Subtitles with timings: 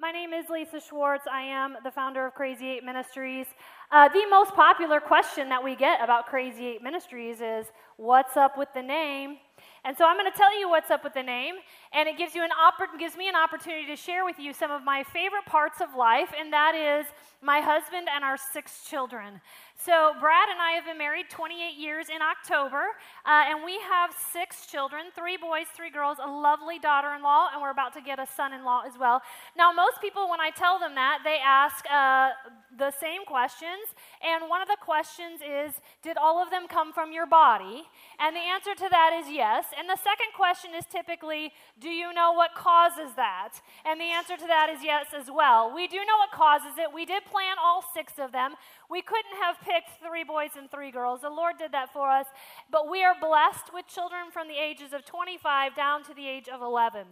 [0.00, 1.26] My name is Lisa Schwartz.
[1.30, 3.46] I am the founder of Crazy Eight Ministries.
[3.92, 7.66] Uh, the most popular question that we get about Crazy Eight Ministries is
[7.98, 9.36] What's up with the name?
[9.84, 11.54] And so I'm going to tell you what's up with the name,
[11.92, 14.70] and it gives, you an oppor- gives me an opportunity to share with you some
[14.70, 17.06] of my favorite parts of life, and that is
[17.42, 19.40] my husband and our six children.
[19.82, 22.92] So, Brad and I have been married 28 years in October,
[23.24, 27.48] uh, and we have six children three boys, three girls, a lovely daughter in law,
[27.50, 29.22] and we're about to get a son in law as well.
[29.56, 32.30] Now, most people, when I tell them that, they ask uh,
[32.76, 33.88] the same questions,
[34.20, 37.84] and one of the questions is Did all of them come from your body?
[38.18, 39.49] And the answer to that is yes.
[39.78, 43.60] And the second question is typically Do you know what causes that?
[43.84, 45.74] And the answer to that is yes as well.
[45.74, 46.92] We do know what causes it.
[46.92, 48.54] We did plan all six of them.
[48.88, 51.22] We couldn't have picked three boys and three girls.
[51.22, 52.26] The Lord did that for us.
[52.70, 56.48] But we are blessed with children from the ages of 25 down to the age
[56.48, 57.06] of 11.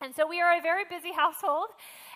[0.00, 1.68] And so we are a very busy household,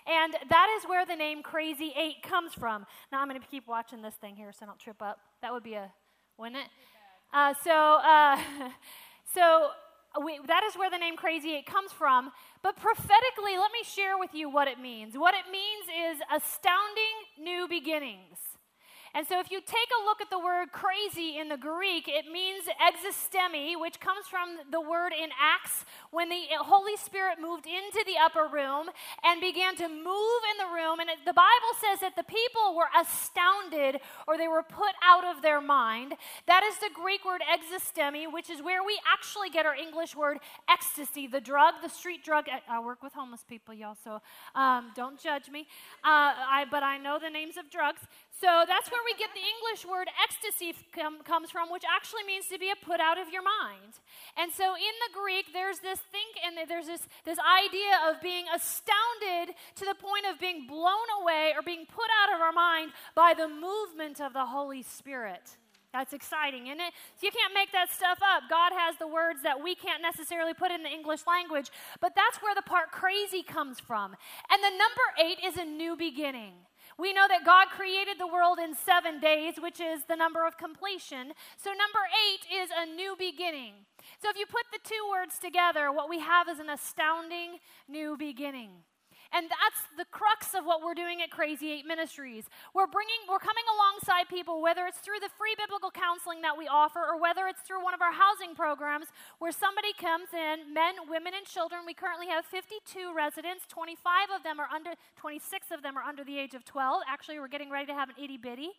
[0.05, 2.85] and that is where the name Crazy Eight comes from.
[3.11, 5.19] Now I'm going to keep watching this thing here so I don't trip up.
[5.41, 5.89] That would be a,
[6.37, 6.67] wouldn't it?
[7.33, 8.37] Uh, so, uh,
[9.33, 9.69] so
[10.15, 12.31] uh, we, that is where the name Crazy Eight comes from.
[12.63, 15.15] But prophetically, let me share with you what it means.
[15.17, 18.48] What it means is astounding new beginnings.
[19.15, 22.31] And so, if you take a look at the word crazy in the Greek, it
[22.31, 28.03] means existemi, which comes from the word in Acts when the Holy Spirit moved into
[28.05, 28.89] the upper room
[29.23, 30.99] and began to move in the room.
[30.99, 35.41] And the Bible says that the people were astounded or they were put out of
[35.41, 36.13] their mind.
[36.47, 40.37] That is the Greek word existemi, which is where we actually get our English word
[40.69, 42.45] ecstasy, the drug, the street drug.
[42.49, 44.21] I, I work with homeless people, y'all, so
[44.55, 45.61] um, don't judge me.
[46.03, 48.01] Uh, I, but I know the names of drugs.
[48.39, 52.47] So that's where we get the English word ecstasy com- comes from, which actually means
[52.47, 53.99] to be a put out of your mind.
[54.39, 58.45] And so in the Greek, there's this think and there's this, this idea of being
[58.47, 62.95] astounded to the point of being blown away or being put out of our mind
[63.13, 65.59] by the movement of the Holy Spirit.
[65.91, 66.93] That's exciting, isn't it?
[67.19, 68.43] So you can't make that stuff up.
[68.49, 71.67] God has the words that we can't necessarily put in the English language,
[71.99, 74.15] but that's where the part crazy comes from.
[74.47, 76.53] And the number eight is a new beginning.
[76.99, 80.57] We know that God created the world in seven days, which is the number of
[80.57, 81.31] completion.
[81.55, 83.73] So, number eight is a new beginning.
[84.21, 88.17] So, if you put the two words together, what we have is an astounding new
[88.17, 88.71] beginning.
[89.31, 92.49] And that's the crux of what we're doing at Crazy Eight Ministries.
[92.73, 96.65] We're bringing, we're coming alongside people, whether it's through the free biblical counseling that we
[96.65, 101.05] offer or whether it's through one of our housing programs where somebody comes in, men,
[101.05, 101.85] women, and children.
[101.85, 103.69] We currently have 52 residents.
[103.69, 107.05] 25 of them are under, 26 of them are under the age of 12.
[107.05, 108.73] Actually, we're getting ready to have an itty bitty.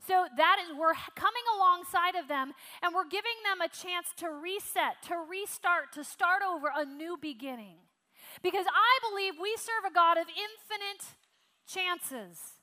[0.00, 4.32] So that is, we're coming alongside of them and we're giving them a chance to
[4.32, 7.76] reset, to restart, to start over a new beginning.
[8.42, 11.18] Because I believe we serve a God of infinite
[11.66, 12.60] chances.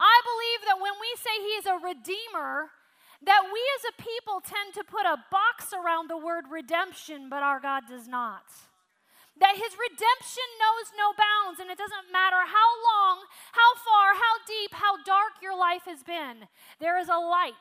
[0.00, 2.72] I believe that when we say He is a redeemer,
[3.24, 7.42] that we as a people tend to put a box around the word redemption, but
[7.42, 8.50] our God does not.
[9.38, 14.34] That his redemption knows no bounds, and it doesn't matter how long, how far, how
[14.46, 16.48] deep, how dark your life has been.
[16.80, 17.54] There is a light,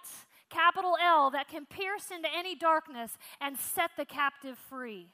[0.50, 5.07] capital L, that can pierce into any darkness and set the captive free.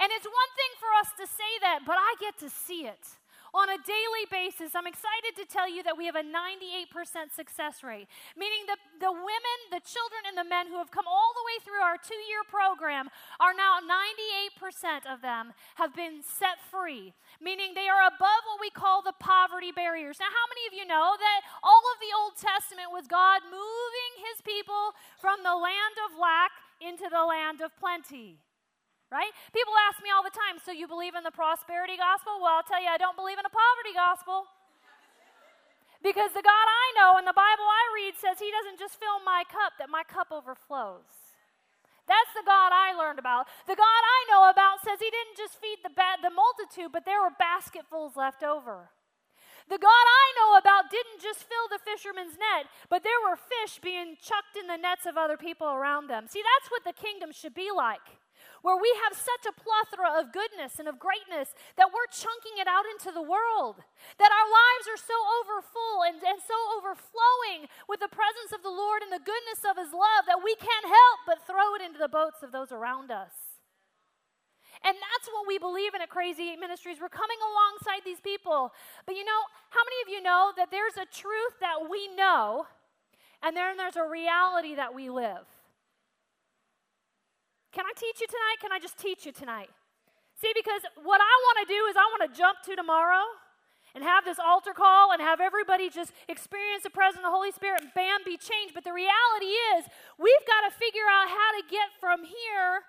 [0.00, 3.04] And it's one thing for us to say that, but I get to see it
[3.52, 4.72] on a daily basis.
[4.72, 6.88] I'm excited to tell you that we have a 98%
[7.34, 8.06] success rate,
[8.38, 11.58] meaning the, the women, the children, and the men who have come all the way
[11.60, 13.10] through our two year program
[13.42, 17.12] are now 98% of them have been set free,
[17.42, 20.22] meaning they are above what we call the poverty barriers.
[20.22, 24.12] Now, how many of you know that all of the Old Testament was God moving
[24.30, 28.38] his people from the land of lack into the land of plenty?
[29.10, 29.30] Right?
[29.50, 32.38] People ask me all the time, so you believe in the prosperity gospel?
[32.38, 34.46] Well, I'll tell you, I don't believe in a poverty gospel.
[36.00, 39.20] Because the God I know and the Bible I read says He doesn't just fill
[39.20, 41.36] my cup, that my cup overflows.
[42.08, 43.46] That's the God I learned about.
[43.68, 47.04] The God I know about says He didn't just feed the, ba- the multitude, but
[47.04, 48.88] there were basketfuls left over.
[49.68, 53.78] The God I know about didn't just fill the fisherman's net, but there were fish
[53.78, 56.26] being chucked in the nets of other people around them.
[56.26, 58.02] See, that's what the kingdom should be like
[58.62, 62.68] where we have such a plethora of goodness and of greatness that we're chunking it
[62.68, 63.80] out into the world.
[64.20, 68.72] That our lives are so overfull and, and so overflowing with the presence of the
[68.72, 71.98] Lord and the goodness of His love that we can't help but throw it into
[71.98, 73.50] the boats of those around us.
[74.84, 76.96] And that's what we believe in at Crazy Eight Ministries.
[77.00, 78.72] We're coming alongside these people.
[79.04, 82.64] But you know, how many of you know that there's a truth that we know,
[83.42, 85.44] and then there's a reality that we live?
[87.72, 88.58] Can I teach you tonight?
[88.60, 89.70] Can I just teach you tonight?
[90.40, 93.22] See, because what I want to do is I want to jump to tomorrow
[93.94, 97.52] and have this altar call and have everybody just experience the presence of the Holy
[97.52, 98.74] Spirit and bam, be changed.
[98.74, 99.86] But the reality is,
[100.18, 102.86] we've got to figure out how to get from here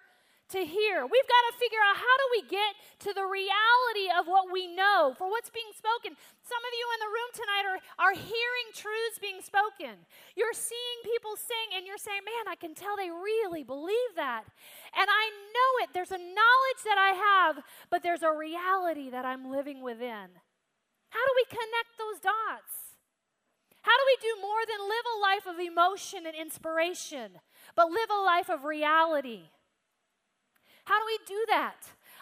[0.51, 1.07] to hear.
[1.07, 2.71] We've got to figure out how do we get
[3.07, 6.13] to the reality of what we know for what's being spoken.
[6.43, 10.03] Some of you in the room tonight are, are hearing truths being spoken.
[10.35, 14.43] You're seeing people sing and you're saying, man, I can tell they really believe that.
[14.91, 15.25] And I
[15.55, 15.95] know it.
[15.95, 20.35] There's a knowledge that I have, but there's a reality that I'm living within.
[21.11, 22.91] How do we connect those dots?
[23.81, 27.39] How do we do more than live a life of emotion and inspiration,
[27.75, 29.49] but live a life of reality?
[30.85, 31.75] How do we do that?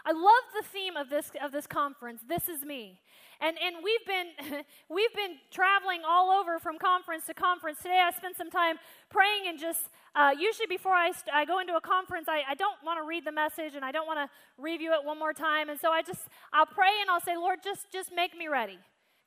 [0.06, 2.22] I love the theme of this of this conference.
[2.28, 3.00] This is me.
[3.42, 7.80] And and we've been we've been traveling all over from conference to conference.
[7.80, 8.78] Today I spent some time
[9.10, 12.56] praying and just uh, usually before I, st- I go into a conference, I, I
[12.56, 14.28] don't want to read the message and I don't want to
[14.62, 15.70] review it one more time.
[15.70, 18.80] And so I just I'll pray and I'll say, Lord, just just make me ready.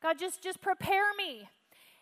[0.03, 1.49] God, just just prepare me.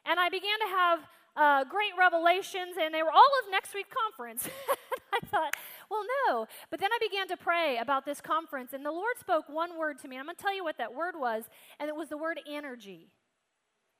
[0.07, 1.01] And I began to have
[1.37, 4.49] uh, great revelations, and they were all of next week's conference.
[5.13, 5.55] I thought,
[5.91, 6.47] well, no.
[6.71, 9.99] But then I began to pray about this conference, and the Lord spoke one word
[10.01, 10.19] to me.
[10.19, 11.45] I'm going to tell you what that word was,
[11.79, 13.09] and it was the word energy.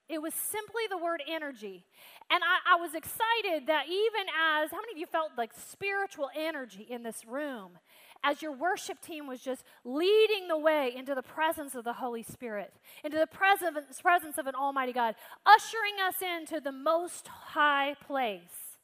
[0.09, 1.85] It was simply the word energy.
[2.31, 6.31] And I, I, was excited that even as, how many of you felt like spiritual
[6.37, 7.79] energy in this room?
[8.23, 12.23] As your worship team was just leading the way into the presence of the Holy
[12.23, 15.15] Spirit, into the presence, presence of an Almighty God,
[15.47, 18.77] ushering us into the most high place,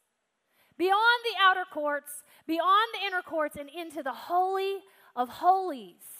[0.77, 4.77] beyond the outer courts, beyond the inner courts, and into the Holy
[5.15, 6.16] of Holies.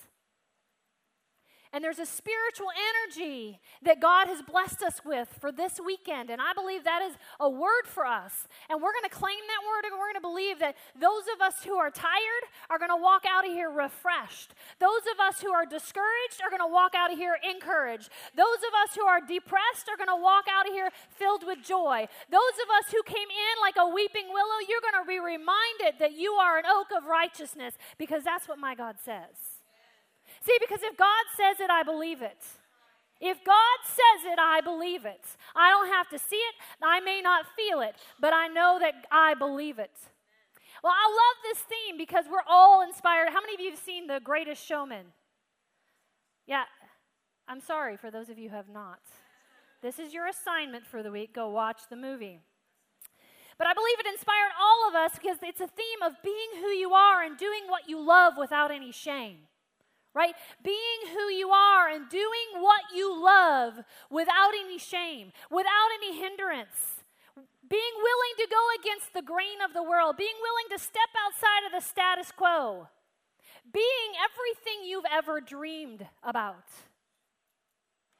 [1.74, 6.30] And there's a spiritual energy that God has blessed us with for this weekend.
[6.30, 8.48] And I believe that is a word for us.
[8.70, 11.42] And we're going to claim that word and we're going to believe that those of
[11.42, 14.54] us who are tired are going to walk out of here refreshed.
[14.80, 18.10] Those of us who are discouraged are going to walk out of here encouraged.
[18.36, 21.64] Those of us who are depressed are going to walk out of here filled with
[21.64, 22.08] joy.
[22.32, 26.00] Those of us who came in like a weeping willow, you're going to be reminded
[26.00, 29.47] that you are an oak of righteousness because that's what my God says.
[30.48, 32.42] See, because if God says it, I believe it.
[33.20, 35.26] If God says it, I believe it.
[35.54, 36.56] I don't have to see it.
[36.82, 39.92] I may not feel it, but I know that I believe it.
[40.82, 43.28] Well, I love this theme because we're all inspired.
[43.34, 45.08] How many of you have seen The Greatest Showman?
[46.46, 46.64] Yeah,
[47.50, 49.02] I'm sorry for those of you who have not.
[49.82, 51.36] This is your assignment for the week.
[51.36, 52.40] Go watch the movie.
[53.58, 56.70] But I believe it inspired all of us because it's a theme of being who
[56.70, 59.40] you are and doing what you love without any shame
[60.18, 60.34] right?
[60.64, 63.76] Being who you are and doing what you love
[64.10, 67.06] without any shame, without any hindrance.
[67.70, 71.68] Being willing to go against the grain of the world, being willing to step outside
[71.68, 72.88] of the status quo,
[73.72, 76.66] being everything you've ever dreamed about.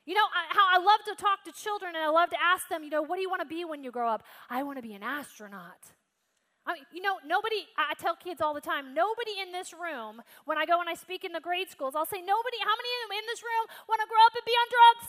[0.06, 2.68] You know, I, how I love to talk to children and I love to ask
[2.70, 4.24] them, you know, what do you want to be when you grow up?
[4.50, 5.80] I want to be an astronaut.
[6.68, 10.20] I mean, you know, nobody, I tell kids all the time, nobody in this room,
[10.44, 12.92] when I go and I speak in the grade schools, I'll say, nobody, how many
[12.92, 15.08] of you in this room want to grow up and be on drugs?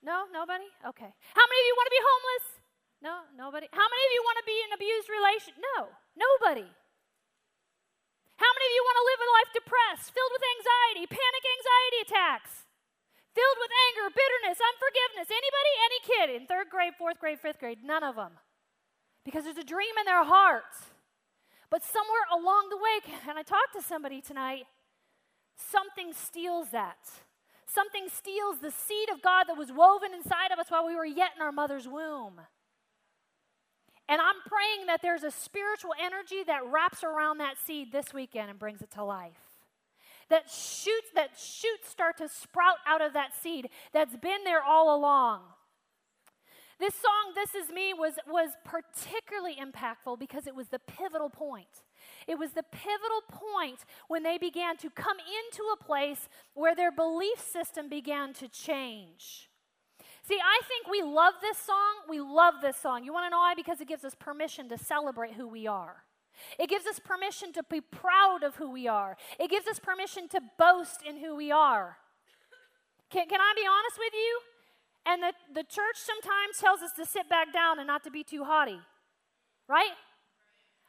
[0.00, 0.64] No, nobody?
[0.80, 1.12] Okay.
[1.12, 2.46] How many of you want to be homeless?
[3.04, 3.68] No, nobody.
[3.68, 5.52] How many of you want to be in an abused relation?
[5.60, 6.64] No, nobody.
[8.40, 12.00] How many of you want to live a life depressed, filled with anxiety, panic anxiety
[12.08, 12.64] attacks,
[13.36, 15.28] filled with anger, bitterness, unforgiveness?
[15.28, 15.72] Anybody?
[15.84, 17.84] Any kid in third grade, fourth grade, fifth grade?
[17.84, 18.40] None of them
[19.24, 20.64] because there's a dream in their heart.
[21.70, 24.64] But somewhere along the way, and I talked to somebody tonight,
[25.56, 26.98] something steals that.
[27.66, 31.04] Something steals the seed of God that was woven inside of us while we were
[31.04, 32.40] yet in our mother's womb.
[34.08, 38.50] And I'm praying that there's a spiritual energy that wraps around that seed this weekend
[38.50, 39.38] and brings it to life.
[40.30, 44.96] That shoots, that shoots start to sprout out of that seed that's been there all
[44.96, 45.42] along.
[46.80, 51.84] This song, This Is Me, was, was particularly impactful because it was the pivotal point.
[52.26, 56.90] It was the pivotal point when they began to come into a place where their
[56.90, 59.50] belief system began to change.
[60.26, 62.08] See, I think we love this song.
[62.08, 63.04] We love this song.
[63.04, 63.54] You want to know why?
[63.54, 66.04] Because it gives us permission to celebrate who we are.
[66.58, 69.18] It gives us permission to be proud of who we are.
[69.38, 71.98] It gives us permission to boast in who we are.
[73.10, 74.40] Can, can I be honest with you?
[75.06, 78.22] And the, the church sometimes tells us to sit back down and not to be
[78.22, 78.78] too haughty,
[79.68, 79.96] right?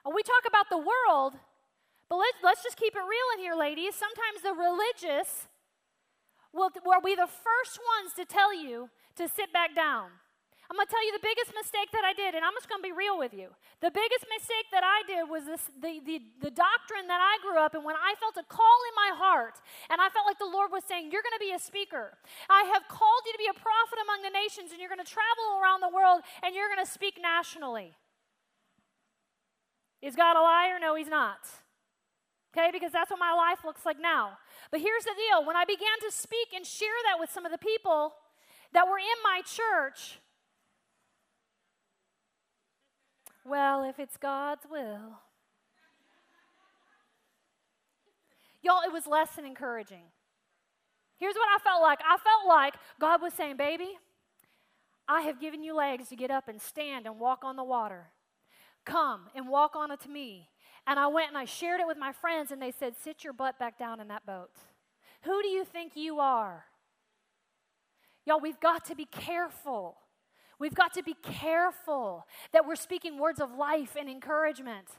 [0.05, 1.35] And we talk about the world,
[2.09, 3.95] but let's, let's just keep it real in here, ladies.
[3.95, 5.47] Sometimes the religious
[6.53, 10.09] will, will be the first ones to tell you to sit back down.
[10.71, 12.79] I'm going to tell you the biggest mistake that I did, and I'm just going
[12.79, 13.51] to be real with you.
[13.83, 17.59] The biggest mistake that I did was this, the, the, the doctrine that I grew
[17.59, 19.59] up in when I felt a call in my heart,
[19.91, 22.15] and I felt like the Lord was saying, You're going to be a speaker.
[22.47, 25.11] I have called you to be a prophet among the nations, and you're going to
[25.11, 27.91] travel around the world, and you're going to speak nationally.
[29.99, 30.79] Is God a liar?
[30.79, 31.43] No, He's not.
[32.55, 34.39] Okay, because that's what my life looks like now.
[34.71, 37.51] But here's the deal when I began to speak and share that with some of
[37.51, 38.15] the people
[38.71, 40.23] that were in my church,
[43.45, 45.19] well, if it's God's will.
[48.63, 50.03] Y'all, it was less than encouraging.
[51.17, 53.97] Here's what I felt like I felt like God was saying, Baby,
[55.07, 58.07] I have given you legs to get up and stand and walk on the water.
[58.85, 60.49] Come and walk on it to me.
[60.87, 63.33] And I went and I shared it with my friends, and they said, Sit your
[63.33, 64.51] butt back down in that boat.
[65.23, 66.65] Who do you think you are?
[68.25, 69.97] Y'all, we've got to be careful
[70.61, 74.89] We've got to be careful that we're speaking words of life and encouragement.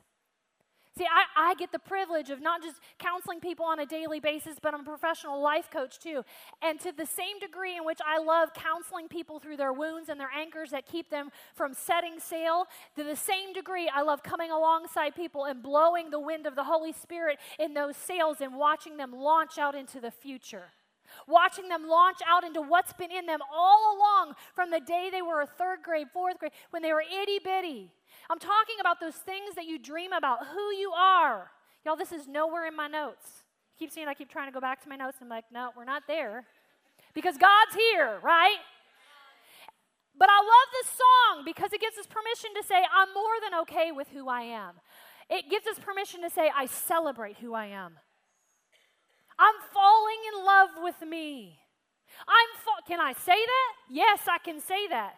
[0.99, 4.57] See, I, I, get the privilege of not just counseling people on a daily basis,
[4.61, 6.25] but I'm a professional life coach too.
[6.61, 10.19] And to the same degree in which I love counseling people through their wounds and
[10.19, 12.66] their anchors that keep them from setting sail,
[12.97, 16.64] to the same degree, I love coming alongside people and blowing the wind of the
[16.64, 20.73] Holy Spirit in those sails and watching them launch out into the future
[21.26, 25.23] watching them launch out into what's been in them all along from the day they
[25.23, 27.91] were a third grade, fourth grade, when they were itty bitty.
[28.31, 31.50] I'm talking about those things that you dream about, who you are.
[31.85, 33.43] Y'all, this is nowhere in my notes.
[33.79, 35.19] Keep seeing I keep trying to go back to my notes.
[35.21, 36.45] And I'm like, no, we're not there.
[37.14, 38.59] Because God's here, right?
[40.17, 43.61] But I love this song because it gives us permission to say, I'm more than
[43.62, 44.75] okay with who I am.
[45.29, 47.97] It gives us permission to say, I celebrate who I am.
[49.42, 51.58] I'm falling in love with me.
[52.28, 53.72] I'm fa- can I say that?
[53.90, 55.14] Yes, I can say that.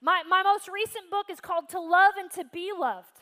[0.00, 3.20] My, my most recent book is called To Love and to Be Loved.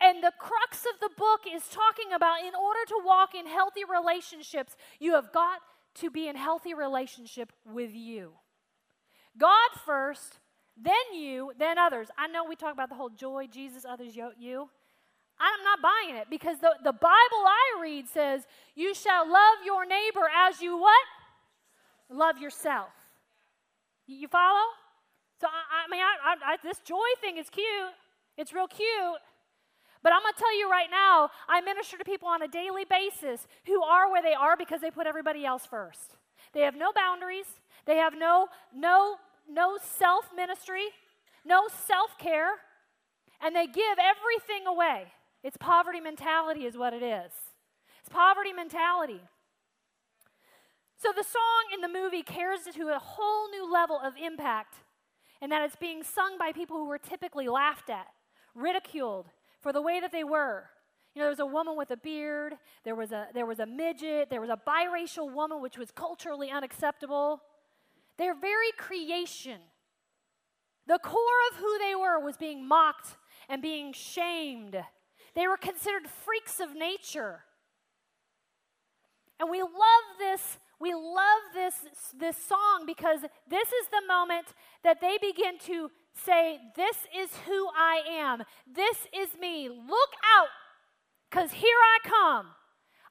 [0.00, 3.82] And the crux of the book is talking about in order to walk in healthy
[3.84, 5.58] relationships, you have got
[5.96, 8.34] to be in healthy relationship with you.
[9.36, 10.38] God first,
[10.80, 12.08] then you, then others.
[12.16, 14.70] I know we talk about the whole joy, Jesus, others, you.
[15.40, 19.86] I'm not buying it because the, the Bible I read says, You shall love your
[19.86, 21.06] neighbor as you what?
[22.10, 22.90] Love yourself.
[24.06, 24.66] You follow?
[25.40, 27.66] So, I, I mean, I, I, this joy thing is cute.
[28.36, 29.20] It's real cute.
[30.02, 32.84] But I'm going to tell you right now, I minister to people on a daily
[32.84, 36.16] basis who are where they are because they put everybody else first.
[36.52, 37.46] They have no boundaries.
[37.86, 39.16] They have no, no,
[39.48, 40.88] no self ministry,
[41.44, 42.60] no self care,
[43.40, 45.06] and they give everything away.
[45.42, 47.32] It's poverty mentality, is what it is.
[48.00, 49.20] It's poverty mentality.
[50.96, 54.74] So the song in the movie carries it to a whole new level of impact,
[55.40, 58.08] and that it's being sung by people who were typically laughed at,
[58.54, 59.28] ridiculed
[59.60, 60.64] for the way that they were.
[61.14, 62.54] You know, there was a woman with a beard,
[62.84, 66.50] there was a, there was a midget, there was a biracial woman, which was culturally
[66.50, 67.40] unacceptable.
[68.18, 69.58] Their very creation,
[70.86, 73.16] the core of who they were, was being mocked
[73.48, 74.76] and being shamed
[75.34, 77.40] they were considered freaks of nature.
[79.38, 81.74] And we love this we love this
[82.18, 84.46] this song because this is the moment
[84.82, 88.42] that they begin to say this is who I am.
[88.66, 89.68] This is me.
[89.68, 90.48] Look out
[91.30, 92.46] cuz here I come.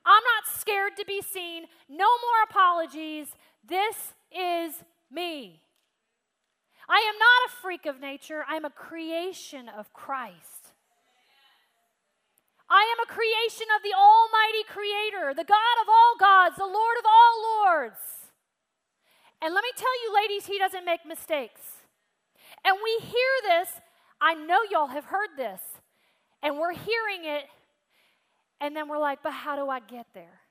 [0.05, 1.65] I'm not scared to be seen.
[1.87, 3.35] No more apologies.
[3.63, 5.61] This is me.
[6.87, 8.43] I am not a freak of nature.
[8.47, 10.58] I'm a creation of Christ.
[12.69, 16.97] I am a creation of the Almighty Creator, the God of all gods, the Lord
[16.99, 18.29] of all lords.
[19.41, 21.61] And let me tell you, ladies, He doesn't make mistakes.
[22.63, 23.69] And we hear this.
[24.21, 25.61] I know y'all have heard this.
[26.43, 27.45] And we're hearing it.
[28.61, 30.41] And then we're like, but how do I get there?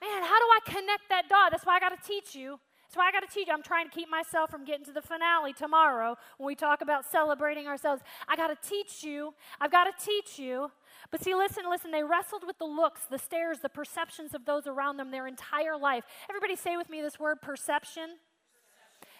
[0.00, 1.52] Man, how do I connect that dot?
[1.52, 2.58] That's why I got to teach you.
[2.88, 3.54] That's why I got to teach you.
[3.54, 7.10] I'm trying to keep myself from getting to the finale tomorrow when we talk about
[7.10, 8.02] celebrating ourselves.
[8.26, 9.34] I got to teach you.
[9.60, 10.70] I've got to teach you
[11.10, 14.66] but see, listen, listen, they wrestled with the looks, the stares, the perceptions of those
[14.66, 16.04] around them their entire life.
[16.30, 18.18] Everybody say with me this word perception.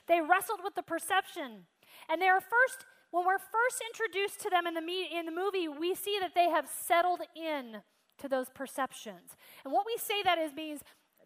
[0.08, 1.66] They wrestled with the perception.
[2.08, 5.32] And they are first, when we're first introduced to them in the, me- in the
[5.32, 7.82] movie, we see that they have settled in
[8.18, 9.36] to those perceptions.
[9.64, 10.80] And what we say that is means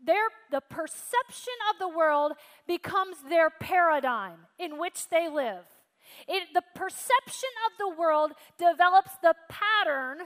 [0.04, 2.32] their, the perception of the world
[2.66, 5.64] becomes their paradigm in which they live.
[6.28, 10.18] It, the perception of the world develops the pattern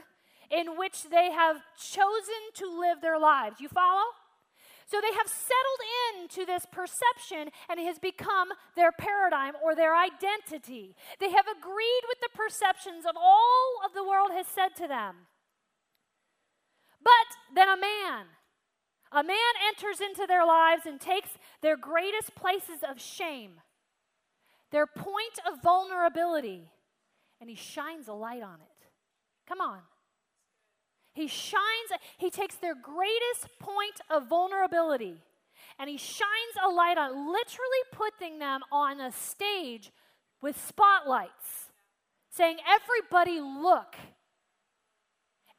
[0.51, 3.59] in which they have chosen to live their lives.
[3.59, 4.03] You follow?
[4.85, 5.81] So they have settled
[6.19, 10.95] into this perception and it has become their paradigm or their identity.
[11.19, 15.27] They have agreed with the perceptions of all of the world has said to them.
[17.01, 18.25] But then a man,
[19.13, 21.29] a man enters into their lives and takes
[21.61, 23.61] their greatest places of shame,
[24.71, 26.69] their point of vulnerability,
[27.39, 28.87] and he shines a light on it.
[29.47, 29.79] Come on.
[31.13, 35.17] He shines, he takes their greatest point of vulnerability
[35.79, 39.91] and he shines a light on, literally putting them on a stage
[40.41, 41.71] with spotlights,
[42.29, 43.95] saying, Everybody look.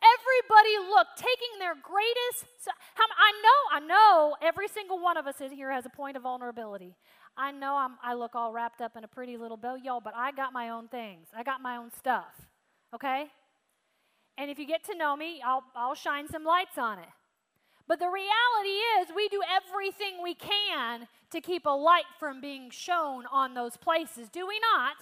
[0.03, 2.47] Everybody look, taking their greatest.
[2.99, 6.25] I know, I know every single one of us in here has a point of
[6.25, 6.97] vulnerability.
[7.37, 10.15] I know I'm, I look all wrapped up in a pretty little bow, y'all, but
[10.17, 11.29] I got my own things.
[11.37, 12.33] I got my own stuff,
[12.93, 13.27] okay?
[14.39, 17.09] And if you get to know me, I'll, I'll shine some lights on it.
[17.87, 22.71] But the reality is, we do everything we can to keep a light from being
[22.71, 24.97] shown on those places, do we not?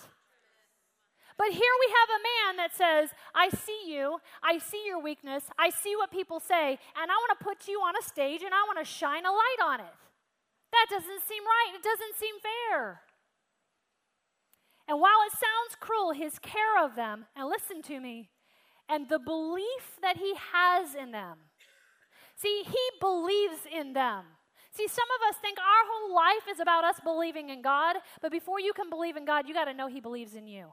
[1.37, 5.45] But here we have a man that says, I see you, I see your weakness,
[5.59, 8.53] I see what people say, and I want to put you on a stage and
[8.53, 9.95] I want to shine a light on it.
[10.73, 11.75] That doesn't seem right.
[11.75, 13.01] It doesn't seem fair.
[14.87, 18.29] And while it sounds cruel, his care of them, and listen to me,
[18.91, 21.39] and the belief that he has in them.
[22.37, 24.25] See, he believes in them.
[24.73, 28.31] See, some of us think our whole life is about us believing in God, but
[28.31, 30.73] before you can believe in God, you got to know he believes in you.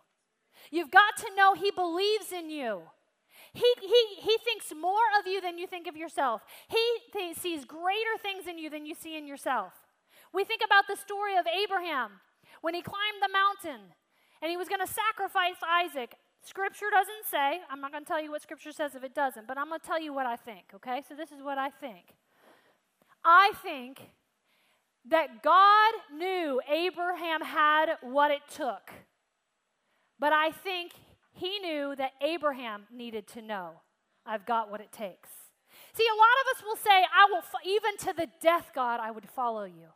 [0.72, 2.84] You've got to know he believes in you.
[3.54, 6.42] He, he, he thinks more of you than you think of yourself.
[6.68, 9.74] He th- sees greater things in you than you see in yourself.
[10.34, 12.12] We think about the story of Abraham
[12.62, 13.82] when he climbed the mountain
[14.42, 16.16] and he was going to sacrifice Isaac.
[16.44, 19.48] Scripture doesn't say, I'm not going to tell you what Scripture says if it doesn't,
[19.48, 21.02] but I'm going to tell you what I think, okay?
[21.08, 22.16] So this is what I think.
[23.24, 24.02] I think
[25.10, 28.92] that God knew Abraham had what it took,
[30.20, 30.94] but I think
[31.34, 33.82] he knew that Abraham needed to know,
[34.26, 35.30] I've got what it takes.
[35.94, 39.12] See, a lot of us will say, I will, even to the death, God, I
[39.12, 39.90] would follow you.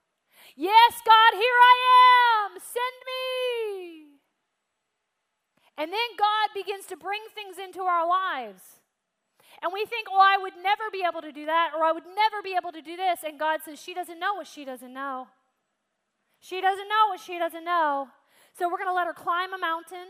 [0.55, 2.59] Yes, God, here I am.
[2.59, 4.10] Send me.
[5.81, 8.61] And then God begins to bring things into our lives.
[9.63, 12.05] And we think, oh, I would never be able to do that, or I would
[12.05, 13.21] never be able to do this.
[13.25, 15.27] And God says, she doesn't know what she doesn't know.
[16.39, 18.09] She doesn't know what she doesn't know.
[18.59, 20.05] So we're going to let her climb a mountain,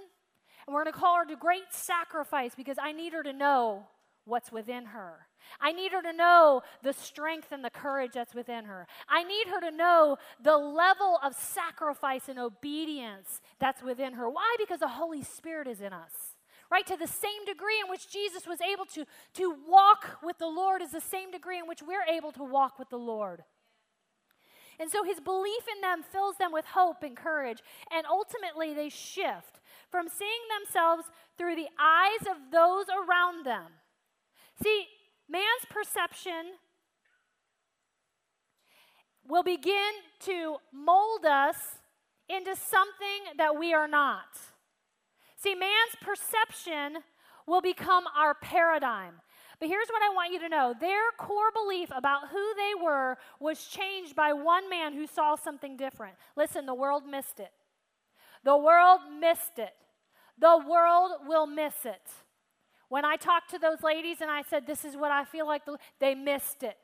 [0.68, 3.88] and we're going to call her to great sacrifice because I need her to know
[4.26, 5.28] what's within her.
[5.60, 8.88] I need her to know the strength and the courage that's within her.
[9.10, 14.30] I need her to know the level of sacrifice and obedience that's within her.
[14.30, 14.56] Why?
[14.60, 16.36] Because the Holy Spirit is in us.
[16.70, 16.88] Right?
[16.88, 20.82] To the same degree in which Jesus was able to, to walk with the Lord
[20.82, 23.44] is the same degree in which we're able to walk with the Lord.
[24.80, 27.60] And so his belief in them fills them with hope and courage.
[27.92, 29.60] And ultimately, they shift
[29.92, 31.04] from seeing themselves
[31.38, 33.68] through the eyes of those around them.
[34.64, 34.86] See,
[35.32, 36.58] man's perception
[39.28, 41.56] will begin to mold us
[42.28, 44.38] into something that we are not.
[45.38, 46.98] See, man's perception
[47.48, 49.16] will become our paradigm.
[49.60, 53.18] But here's what I want you to know their core belief about who they were
[53.40, 56.16] was changed by one man who saw something different.
[56.36, 57.52] Listen, the world missed it.
[58.44, 59.76] The world missed it.
[60.40, 62.02] The world will miss it.
[62.92, 65.62] When I talked to those ladies and I said, This is what I feel like,
[66.02, 66.76] they missed it.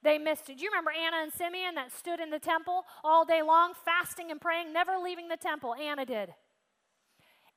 [0.00, 0.58] They missed it.
[0.58, 4.30] Do you remember Anna and Simeon that stood in the temple all day long, fasting
[4.30, 5.74] and praying, never leaving the temple?
[5.74, 6.34] Anna did.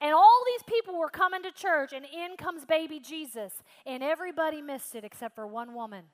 [0.02, 3.54] And all these people were coming to church, and in comes baby Jesus,
[3.86, 6.06] and everybody missed it except for one woman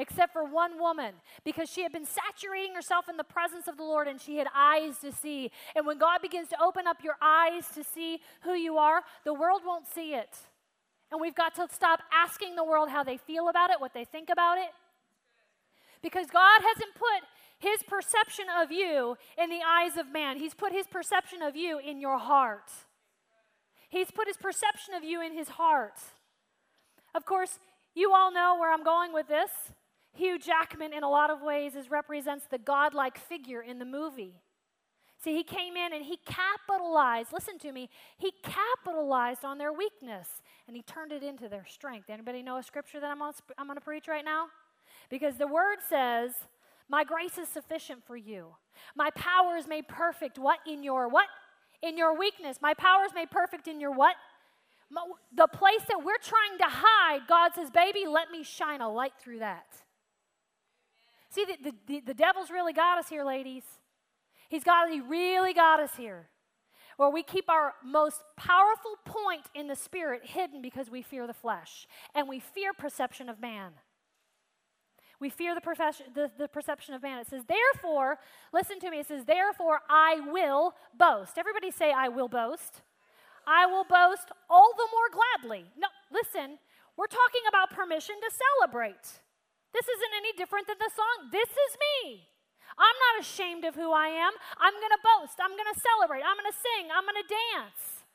[0.00, 3.82] except for one woman, because she had been saturating herself in the presence of the
[3.82, 5.50] Lord and she had eyes to see.
[5.76, 9.34] And when God begins to open up your eyes to see who you are, the
[9.34, 10.36] world won't see it.
[11.12, 14.04] And we've got to stop asking the world how they feel about it, what they
[14.04, 14.70] think about it.
[16.02, 20.72] Because God hasn't put his perception of you in the eyes of man, He's put
[20.72, 22.70] his perception of you in your heart.
[23.90, 25.98] He's put his perception of you in his heart.
[27.14, 27.58] Of course,
[27.94, 29.50] you all know where I'm going with this.
[30.12, 34.40] Hugh Jackman, in a lot of ways, is, represents the godlike figure in the movie.
[35.22, 40.28] See, he came in and he capitalized, listen to me, he capitalized on their weakness
[40.66, 42.08] and he turned it into their strength.
[42.08, 44.46] Anybody know a scripture that I'm, on, I'm going to preach right now?
[45.10, 46.32] Because the word says,
[46.88, 48.46] My grace is sufficient for you.
[48.96, 50.38] My power is made perfect.
[50.38, 50.60] What?
[50.66, 51.26] In your what?
[51.82, 52.58] In your weakness.
[52.62, 54.16] My power is made perfect in your what?
[55.36, 59.12] The place that we're trying to hide, God says, Baby, let me shine a light
[59.20, 59.66] through that.
[61.30, 63.62] See, the, the, the devil's really got us here, ladies.
[64.48, 66.28] He's got, he really got us here.
[66.96, 71.32] Where we keep our most powerful point in the spirit hidden because we fear the
[71.32, 73.72] flesh and we fear perception of man.
[75.20, 75.60] We fear the,
[76.14, 77.18] the, the, perception of man.
[77.18, 78.18] It says, therefore,
[78.52, 81.38] listen to me, it says, therefore I will boast.
[81.38, 82.82] Everybody say, I will boast.
[83.46, 85.66] I will boast all the more gladly.
[85.78, 86.58] No, listen,
[86.96, 89.20] we're talking about permission to celebrate.
[89.72, 91.30] This isn't any different than the song.
[91.30, 92.26] This is me.
[92.78, 94.32] I'm not ashamed of who I am.
[94.58, 95.36] I'm going to boast.
[95.38, 96.22] I'm going to celebrate.
[96.22, 96.90] I'm going to sing.
[96.90, 98.06] I'm going to dance.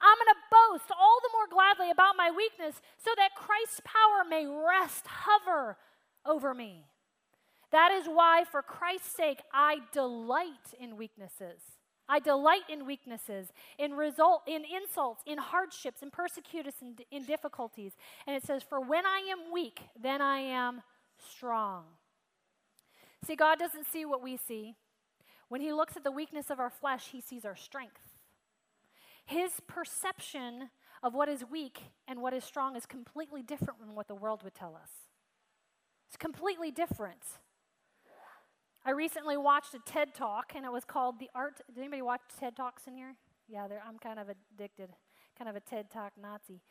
[0.00, 4.24] I'm going to boast all the more gladly about my weakness so that Christ's power
[4.28, 5.76] may rest, hover
[6.24, 6.86] over me.
[7.70, 11.60] That is why, for Christ's sake, I delight in weaknesses.
[12.08, 17.92] I delight in weaknesses, in result, in insults, in hardships, in persecutions, in, in difficulties.
[18.26, 20.82] And it says, "For when I am weak, then I am
[21.22, 21.96] strong."
[23.24, 24.76] See, God doesn't see what we see.
[25.48, 28.16] When He looks at the weakness of our flesh, He sees our strength.
[29.24, 30.70] His perception
[31.02, 34.42] of what is weak and what is strong is completely different from what the world
[34.42, 34.90] would tell us.
[36.08, 37.22] It's completely different.
[38.84, 41.60] I recently watched a TED Talk, and it was called The Art.
[41.68, 43.14] Did anybody watch TED Talks in here?
[43.46, 44.90] Yeah, I'm kind of addicted,
[45.36, 46.62] kind of a TED Talk Nazi.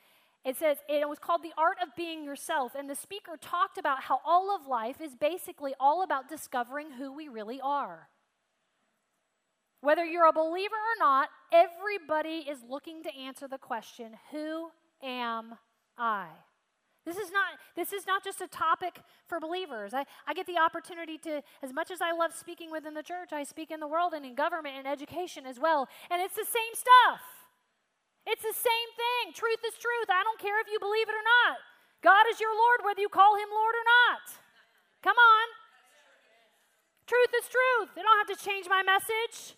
[0.46, 4.04] It says it was called The Art of Being Yourself, and the speaker talked about
[4.04, 8.08] how all of life is basically all about discovering who we really are.
[9.82, 14.72] Whether you're a believer or not, everybody is looking to answer the question Who
[15.04, 15.56] am
[15.98, 16.28] I?
[17.06, 19.94] This is not, this is not just a topic for believers.
[19.94, 23.32] I, I get the opportunity to, as much as I love speaking within the church,
[23.32, 25.88] I speak in the world and in government and education as well.
[26.12, 27.39] And it's the same stuff.
[28.30, 29.34] It's the same thing.
[29.34, 30.10] Truth is truth.
[30.10, 31.58] I don't care if you believe it or not.
[32.06, 34.24] God is your Lord, whether you call him Lord or not.
[35.02, 35.46] Come on.
[37.10, 37.90] Truth is truth.
[37.98, 39.58] They don't have to change my message.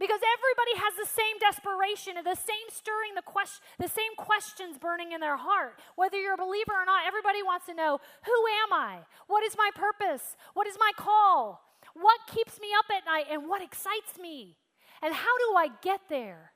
[0.00, 4.76] Because everybody has the same desperation and the same stirring, the, question, the same questions
[4.76, 5.80] burning in their heart.
[5.96, 9.04] Whether you're a believer or not, everybody wants to know who am I?
[9.26, 10.36] What is my purpose?
[10.52, 11.64] What is my call?
[11.94, 14.56] What keeps me up at night and what excites me?
[15.00, 16.52] And how do I get there?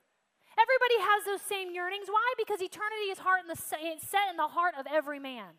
[0.61, 2.07] Everybody has those same yearnings.
[2.07, 2.33] Why?
[2.37, 5.57] Because eternity is heart in the, set in the heart of every man.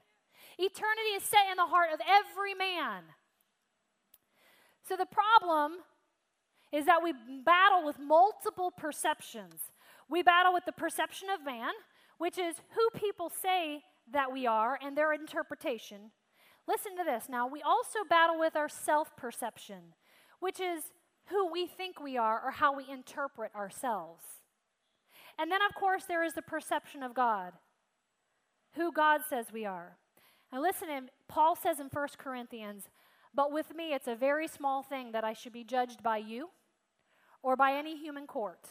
[0.59, 3.03] Eternity is set in the heart of every man.
[4.87, 5.79] So the problem
[6.73, 7.13] is that we
[7.45, 9.73] battle with multiple perceptions.
[10.09, 11.73] We battle with the perception of man,
[12.19, 16.13] which is who people say that we are and their interpretation.
[16.69, 17.47] Listen to this now.
[17.47, 19.95] We also battle with our self perception,
[20.41, 20.85] which is
[21.27, 24.42] who we think we are or how we interpret ourselves.
[25.39, 27.53] And then, of course, there is the perception of God,
[28.75, 29.97] who God says we are.
[30.53, 30.89] And listen,
[31.29, 32.89] Paul says in 1 Corinthians,
[33.35, 36.51] but with me, it's a very small thing that I should be judged by you
[37.43, 38.69] or by any human court.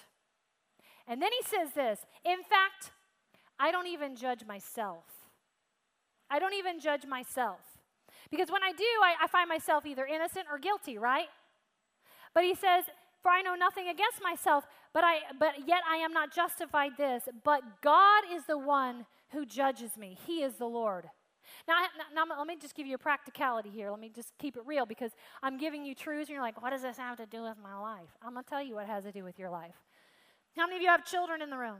[1.08, 2.92] And then he says this In fact,
[3.60, 5.06] I don't even judge myself.
[6.30, 7.60] I don't even judge myself.
[8.30, 11.28] Because when I do, I, I, find myself either innocent or guilty, right?
[12.34, 12.86] But he says,
[13.22, 17.24] For I know nothing against myself, but, I, but yet I am not justified this.
[17.44, 21.10] But God is the one who judges me, He is the Lord.
[21.68, 21.76] Now,
[22.14, 23.90] now, let me just give you a practicality here.
[23.90, 25.12] Let me just keep it real because
[25.44, 27.78] I'm giving you truths and you're like, what does this have to do with my
[27.78, 28.10] life?
[28.22, 29.76] I'm going to tell you what has to do with your life.
[30.56, 31.78] How many of you have children in the room?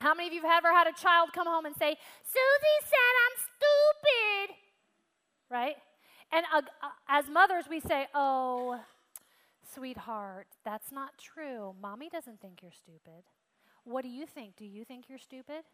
[0.00, 3.14] How many of you have ever had a child come home and say, Susie said
[3.24, 4.56] I'm stupid?
[5.50, 5.76] Right?
[6.32, 8.80] And uh, uh, as mothers, we say, oh,
[9.74, 11.74] sweetheart, that's not true.
[11.80, 13.24] Mommy doesn't think you're stupid.
[13.84, 14.56] What do you think?
[14.56, 15.64] Do you think you're stupid?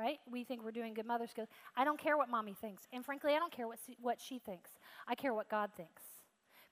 [0.00, 0.18] right?
[0.30, 1.48] We think we're doing good mother skills.
[1.76, 2.84] I don't care what mommy thinks.
[2.92, 4.70] And frankly, I don't care what, what she thinks.
[5.06, 6.02] I care what God thinks.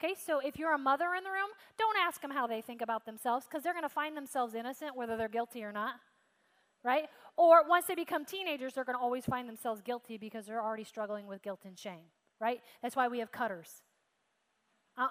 [0.03, 2.81] Okay, so if you're a mother in the room, don't ask them how they think
[2.81, 5.94] about themselves because they're going to find themselves innocent whether they're guilty or not.
[6.85, 7.07] Right?
[7.37, 10.85] Or once they become teenagers, they're going to always find themselves guilty because they're already
[10.85, 12.07] struggling with guilt and shame.
[12.40, 12.61] Right?
[12.81, 13.83] That's why we have cutters.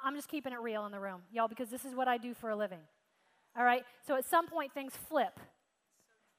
[0.04, 2.34] I'm just keeping it real in the room, y'all, because this is what I do
[2.34, 2.82] for a living.
[3.58, 3.84] All right?
[4.06, 5.40] So at some point, things flip.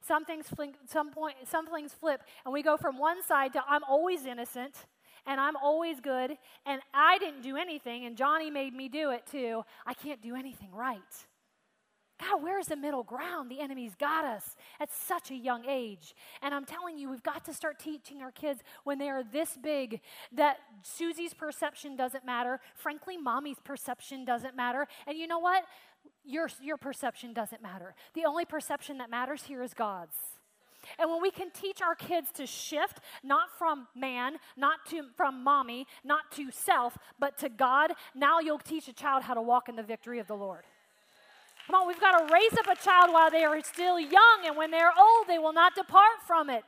[0.06, 0.46] Some things,
[0.86, 4.74] some, point, some things flip, and we go from one side to I'm always innocent
[5.26, 9.24] and I'm always good, and I didn't do anything, and Johnny made me do it
[9.30, 9.62] too.
[9.84, 10.98] I can't do anything right.
[12.20, 13.50] God, where's the middle ground?
[13.50, 16.14] The enemy's got us at such a young age.
[16.42, 19.56] And I'm telling you, we've got to start teaching our kids when they are this
[19.56, 20.00] big
[20.32, 22.60] that Susie's perception doesn't matter.
[22.74, 24.86] Frankly, mommy's perception doesn't matter.
[25.06, 25.64] And you know what?
[26.24, 27.94] your, your perception doesn't matter.
[28.14, 30.14] The only perception that matters here is God's.
[30.98, 35.42] And when we can teach our kids to shift, not from man, not to, from
[35.42, 39.68] mommy, not to self, but to God, now you'll teach a child how to walk
[39.68, 40.64] in the victory of the Lord.
[41.68, 44.56] Come on, we've got to raise up a child while they are still young, and
[44.56, 46.64] when they're old, they will not depart from it.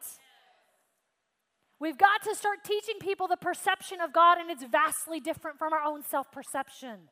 [1.78, 5.72] We've got to start teaching people the perception of God, and it's vastly different from
[5.72, 7.08] our own self perception.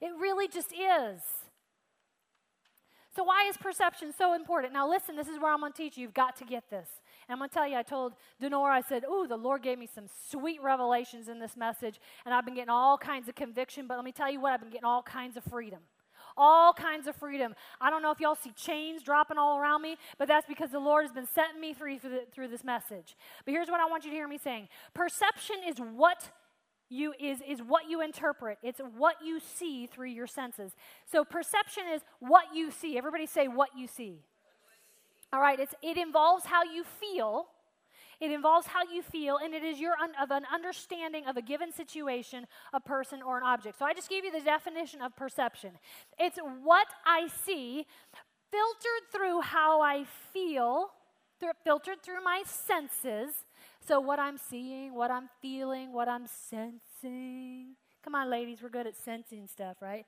[0.00, 1.20] It really just is.
[3.14, 4.72] So, why is perception so important?
[4.72, 6.04] Now, listen, this is where I'm going to teach you.
[6.04, 6.88] You've got to get this.
[7.28, 9.78] And I'm going to tell you, I told Denora, I said, Ooh, the Lord gave
[9.78, 13.86] me some sweet revelations in this message, and I've been getting all kinds of conviction,
[13.86, 15.80] but let me tell you what, I've been getting all kinds of freedom
[16.36, 17.54] all kinds of freedom.
[17.80, 20.80] I don't know if y'all see chains dropping all around me, but that's because the
[20.80, 23.16] Lord has been setting me free through, the, through this message.
[23.44, 24.68] But here's what I want you to hear me saying.
[24.94, 26.30] Perception is what
[26.90, 28.58] you is is what you interpret.
[28.62, 30.72] It's what you see through your senses.
[31.06, 32.98] So perception is what you see.
[32.98, 34.18] Everybody say what you see.
[35.32, 37.46] All right it's it involves how you feel
[38.20, 41.42] it involves how you feel, and it is your un- of an understanding of a
[41.42, 43.78] given situation, a person, or an object.
[43.78, 45.72] So I just gave you the definition of perception.
[46.18, 47.86] It's what I see
[48.50, 50.90] filtered through how I feel,
[51.40, 53.44] th- filtered through my senses.
[53.86, 57.76] So what I'm seeing, what I'm feeling, what I'm sensing.
[58.04, 60.04] Come on, ladies, we're good at sensing stuff, right?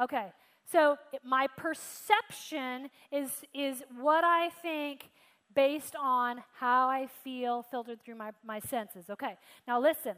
[0.00, 0.32] Okay.
[0.70, 5.10] So my perception is is what I think
[5.54, 9.10] based on how I feel filtered through my, my senses.
[9.10, 9.36] Okay,
[9.66, 10.14] now listen.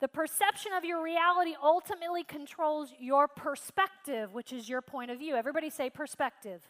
[0.00, 5.34] The perception of your reality ultimately controls your perspective, which is your point of view.
[5.34, 6.62] Everybody say perspective.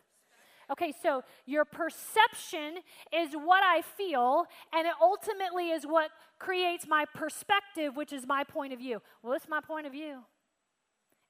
[0.71, 2.79] Okay, so your perception
[3.13, 8.45] is what I feel, and it ultimately is what creates my perspective, which is my
[8.45, 9.01] point of view.
[9.23, 10.19] Well, it's my point of view.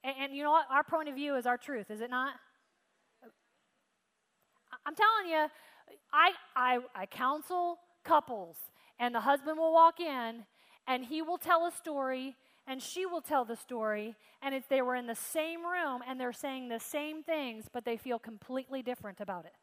[0.03, 0.65] And, and you know what?
[0.69, 2.33] Our point of view is our truth, is it not?
[4.85, 5.47] I'm telling you,
[6.11, 8.57] I, I, I counsel couples,
[8.99, 10.45] and the husband will walk in
[10.87, 12.35] and he will tell a story
[12.67, 16.19] and she will tell the story and if they were in the same room and
[16.19, 19.53] they're saying the same things but they feel completely different about it.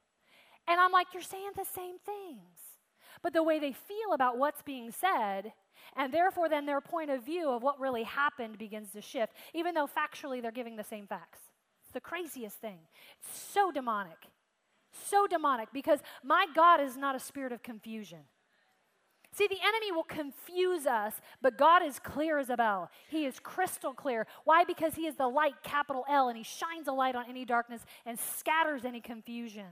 [0.69, 2.41] And i'm like you're saying the same things.
[3.23, 5.53] But the way they feel about what's being said
[5.97, 9.75] and therefore then their point of view of what really happened begins to shift even
[9.75, 11.41] though factually they're giving the same facts.
[11.83, 12.79] It's the craziest thing.
[13.21, 14.29] It's so demonic
[15.07, 18.21] so demonic because my God is not a spirit of confusion.
[19.33, 22.91] See, the enemy will confuse us, but God is clear as a bell.
[23.11, 24.27] He is crystal clear.
[24.45, 24.65] Why?
[24.65, 27.83] Because He is the light, capital L, and He shines a light on any darkness
[28.07, 29.67] and scatters any confusion.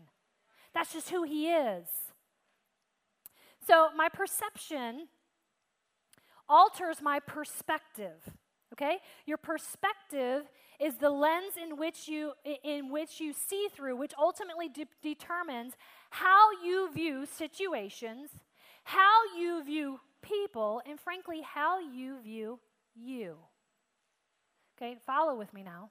[0.74, 1.87] That's just who He is.
[3.66, 5.08] So, my perception
[6.46, 8.20] alters my perspective.
[8.74, 8.98] Okay?
[9.24, 10.42] Your perspective
[10.80, 12.32] is the lens in which you
[12.62, 15.74] in which you see through which ultimately de- determines
[16.10, 18.30] how you view situations,
[18.84, 22.58] how you view people, and frankly how you view
[22.94, 23.37] you.
[24.76, 24.96] Okay?
[25.06, 25.90] Follow with me now.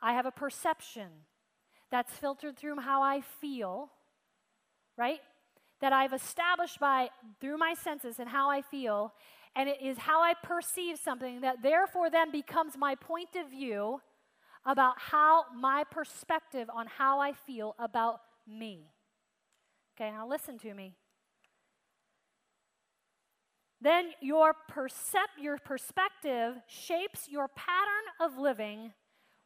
[0.00, 1.08] I have a perception
[1.90, 3.90] that's filtered through how I feel,
[4.96, 5.20] right?
[5.80, 9.12] That I've established by through my senses and how I feel,
[9.56, 14.00] and it is how I perceive something that therefore then becomes my point of view
[14.66, 18.90] about how my perspective on how I feel about me.
[19.96, 20.94] Okay, now listen to me.
[23.80, 28.92] Then your, percep- your perspective shapes your pattern of living,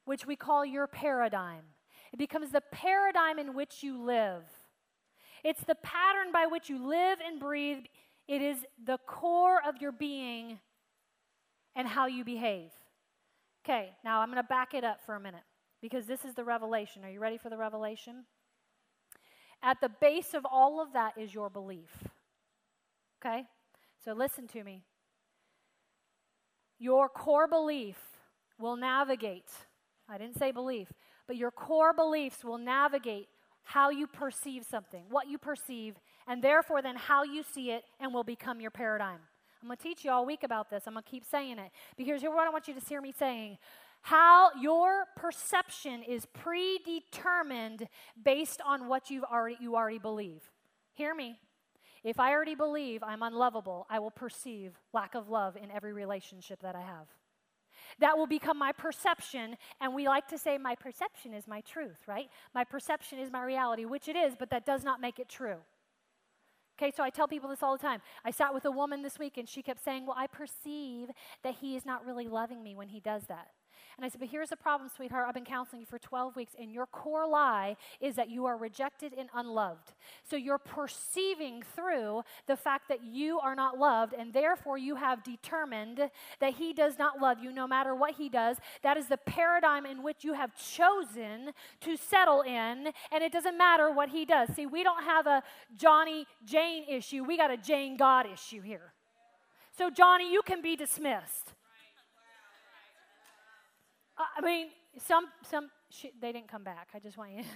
[0.04, 1.64] which we call your paradigm.
[2.12, 4.44] It becomes the paradigm in which you live.
[5.44, 7.84] It's the pattern by which you live and breathe
[8.28, 10.58] it is the core of your being
[11.74, 12.70] and how you behave.
[13.64, 15.42] Okay, now I'm going to back it up for a minute
[15.80, 17.04] because this is the revelation.
[17.04, 18.24] Are you ready for the revelation?
[19.62, 21.90] At the base of all of that is your belief.
[23.20, 23.44] Okay?
[24.04, 24.82] So listen to me.
[26.78, 27.96] Your core belief
[28.58, 29.50] will navigate.
[30.08, 30.92] I didn't say belief,
[31.26, 33.28] but your core beliefs will navigate
[33.68, 38.14] how you perceive something, what you perceive, and therefore then how you see it and
[38.14, 39.18] will become your paradigm.
[39.60, 40.84] I'm going to teach you all week about this.
[40.86, 43.12] I'm going to keep saying it because here's what I want you to hear me
[43.12, 43.58] saying.
[44.00, 47.88] How your perception is predetermined
[48.24, 50.40] based on what you've already, you already believe.
[50.94, 51.38] Hear me.
[52.02, 56.62] If I already believe I'm unlovable, I will perceive lack of love in every relationship
[56.62, 57.08] that I have.
[57.98, 59.56] That will become my perception.
[59.80, 62.28] And we like to say, my perception is my truth, right?
[62.54, 65.58] My perception is my reality, which it is, but that does not make it true.
[66.80, 68.00] Okay, so I tell people this all the time.
[68.24, 71.10] I sat with a woman this week and she kept saying, Well, I perceive
[71.42, 73.48] that he is not really loving me when he does that.
[73.98, 75.24] And I said, But here's the problem, sweetheart.
[75.26, 78.56] I've been counseling you for 12 weeks, and your core lie is that you are
[78.56, 79.92] rejected and unloved.
[80.22, 85.24] So you're perceiving through the fact that you are not loved, and therefore you have
[85.24, 88.58] determined that He does not love you no matter what He does.
[88.82, 93.58] That is the paradigm in which you have chosen to settle in, and it doesn't
[93.58, 94.48] matter what He does.
[94.54, 95.42] See, we don't have a
[95.76, 98.92] Johnny Jane issue, we got a Jane God issue here.
[99.76, 101.54] So, Johnny, you can be dismissed.
[104.18, 106.88] I mean, some, some, she, they didn't come back.
[106.94, 107.44] I just want you.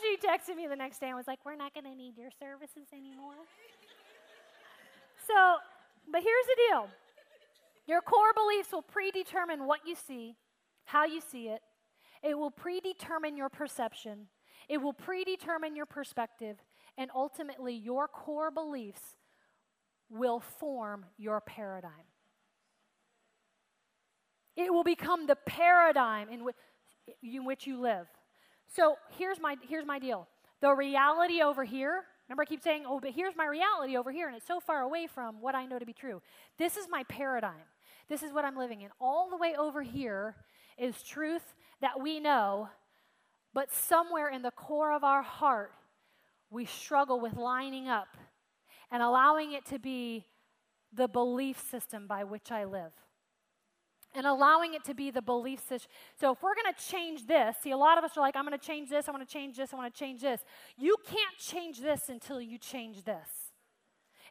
[0.00, 2.30] she texted me the next day and was like, We're not going to need your
[2.38, 3.34] services anymore.
[5.26, 5.56] so,
[6.10, 6.88] but here's the deal
[7.86, 10.36] your core beliefs will predetermine what you see,
[10.84, 11.60] how you see it,
[12.22, 14.26] it will predetermine your perception,
[14.68, 16.56] it will predetermine your perspective,
[16.98, 19.16] and ultimately, your core beliefs
[20.08, 22.06] will form your paradigm.
[24.56, 26.56] It will become the paradigm in which,
[27.22, 28.06] in which you live.
[28.74, 30.26] So here's my, here's my deal.
[30.60, 34.28] The reality over here, remember I keep saying, oh, but here's my reality over here,
[34.28, 36.22] and it's so far away from what I know to be true.
[36.58, 37.66] This is my paradigm.
[38.08, 38.88] This is what I'm living in.
[39.00, 40.36] All the way over here
[40.78, 42.68] is truth that we know,
[43.52, 45.72] but somewhere in the core of our heart,
[46.50, 48.16] we struggle with lining up
[48.90, 50.24] and allowing it to be
[50.92, 52.92] the belief system by which I live
[54.16, 55.90] and allowing it to be the belief system.
[56.18, 58.46] So if we're going to change this, see, a lot of us are like, I'm
[58.46, 60.40] going to change this, I want to change this, I want to change this.
[60.78, 63.28] You can't change this until you change this.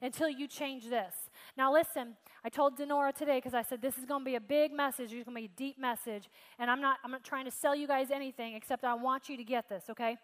[0.02, 1.14] Until you change this.
[1.56, 4.42] Now, listen, I told Denora today because I said this is going to be a
[4.42, 5.14] big message.
[5.14, 6.30] It's going to be a deep message.
[6.60, 9.38] And I'm not, I'm not trying to sell you guys anything except I want you
[9.38, 10.18] to get this, okay?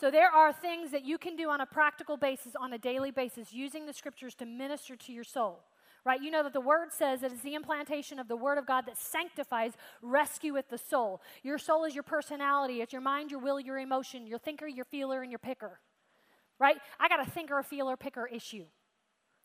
[0.00, 3.10] So, there are things that you can do on a practical basis, on a daily
[3.10, 5.64] basis, using the scriptures to minister to your soul
[6.08, 6.22] right?
[6.22, 8.86] You know that the word says that it's the implantation of the word of God
[8.86, 11.20] that sanctifies, rescueth the soul.
[11.42, 14.86] Your soul is your personality, it's your mind, your will, your emotion, your thinker, your
[14.86, 15.80] feeler, and your picker,
[16.58, 16.78] right?
[16.98, 18.64] I got a thinker, a feeler, picker issue.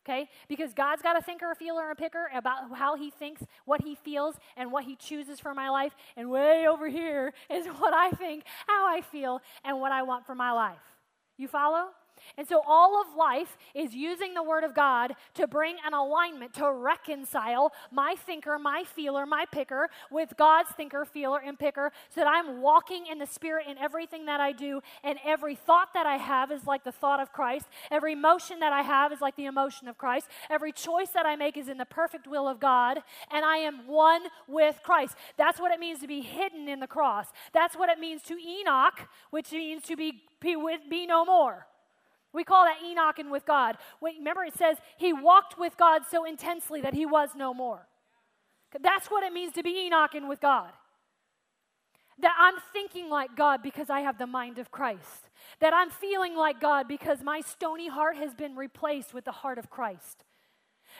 [0.06, 0.26] Okay?
[0.48, 3.82] Because God's got a thinker, a feeler, and a picker about how He thinks, what
[3.82, 5.94] He feels, and what He chooses for my life.
[6.16, 10.24] And way over here is what I think, how I feel, and what I want
[10.24, 10.78] for my life.
[11.36, 11.88] You follow?
[12.36, 16.54] And so all of life is using the Word of God to bring an alignment,
[16.54, 22.20] to reconcile my thinker, my feeler, my picker with God's thinker, feeler, and picker so
[22.20, 24.80] that I'm walking in the Spirit in everything that I do.
[25.02, 27.66] And every thought that I have is like the thought of Christ.
[27.90, 30.26] Every emotion that I have is like the emotion of Christ.
[30.50, 32.98] Every choice that I make is in the perfect will of God.
[33.30, 35.14] And I am one with Christ.
[35.36, 37.28] That's what it means to be hidden in the cross.
[37.52, 40.56] That's what it means to Enoch, which means to be, be,
[40.88, 41.66] be no more.
[42.34, 43.78] We call that Enoching with God.
[44.02, 47.86] Remember, it says he walked with God so intensely that he was no more.
[48.82, 50.72] That's what it means to be Enoching with God.
[52.18, 55.30] That I'm thinking like God because I have the mind of Christ.
[55.60, 59.58] That I'm feeling like God because my stony heart has been replaced with the heart
[59.58, 60.24] of Christ.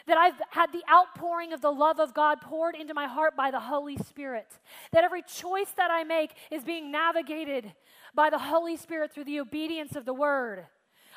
[0.07, 3.51] That I've had the outpouring of the love of God poured into my heart by
[3.51, 4.59] the Holy Spirit.
[4.92, 7.73] That every choice that I make is being navigated
[8.14, 10.66] by the Holy Spirit through the obedience of the Word.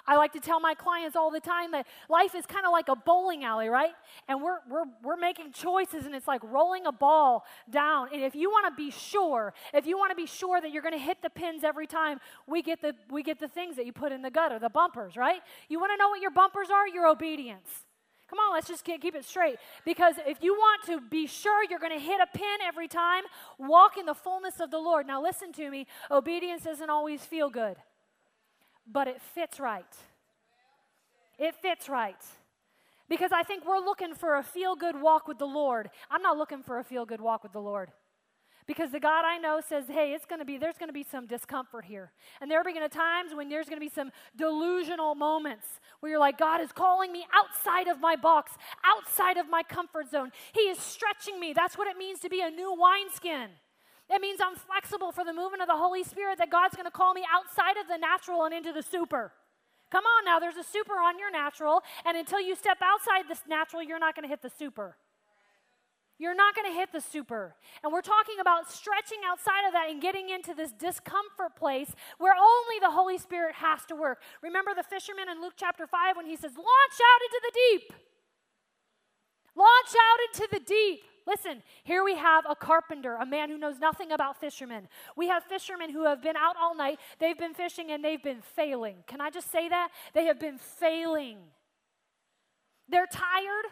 [0.08, 2.88] I like to tell my clients all the time that life is kind of like
[2.88, 3.92] a bowling alley, right?
[4.30, 8.08] And we're, we're, we're making choices and it's like rolling a ball down.
[8.14, 10.82] And if you want to be sure, if you want to be sure that you're
[10.82, 13.86] going to hit the pins every time, we get, the, we get the things that
[13.86, 15.42] you put in the gutter, the bumpers, right?
[15.68, 16.88] You want to know what your bumpers are?
[16.88, 17.68] Your obedience.
[18.30, 19.58] Come on, let's just keep it straight.
[19.86, 23.24] Because if you want to be sure you're going to hit a pin every time,
[23.58, 25.08] walk in the fullness of the Lord.
[25.08, 27.78] Now, listen to me obedience doesn't always feel good
[28.92, 29.86] but it fits right.
[31.38, 32.22] It fits right.
[33.10, 35.90] Because I think we're looking for a feel good walk with the Lord.
[36.12, 37.92] I'm not looking for a feel good walk with the Lord.
[38.66, 41.04] Because the God I know says, hey, it's going to be, there's going to be
[41.04, 42.12] some discomfort here.
[42.42, 46.10] And there are going to times when there's going to be some delusional moments where
[46.10, 48.52] you're like, God is calling me outside of my box,
[48.84, 50.32] outside of my comfort zone.
[50.52, 51.54] He is stretching me.
[51.54, 53.52] That's what it means to be a new wineskin.
[54.10, 56.92] It means I'm flexible for the movement of the Holy Spirit, that God's going to
[56.92, 59.34] call me outside of the natural and into the super.
[59.92, 63.42] Come on now, there's a super on your natural, and until you step outside this
[63.48, 64.98] natural, you're not going to hit the super.
[66.20, 67.56] You're not going to hit the super.
[67.84, 72.34] And we're talking about stretching outside of that and getting into this discomfort place where
[72.34, 74.22] only the Holy Spirit has to work.
[74.42, 77.94] Remember the fisherman in Luke chapter 5 when he says, Launch out into the deep.
[79.56, 81.04] Launch out into the deep.
[81.28, 84.88] Listen, here we have a carpenter, a man who knows nothing about fishermen.
[85.18, 88.42] We have fishermen who have been out all night, they've been fishing, and they've been
[88.42, 89.04] failing.
[89.08, 89.90] Can I just say that?
[90.14, 91.40] They have been failing.
[92.90, 93.66] They're tired,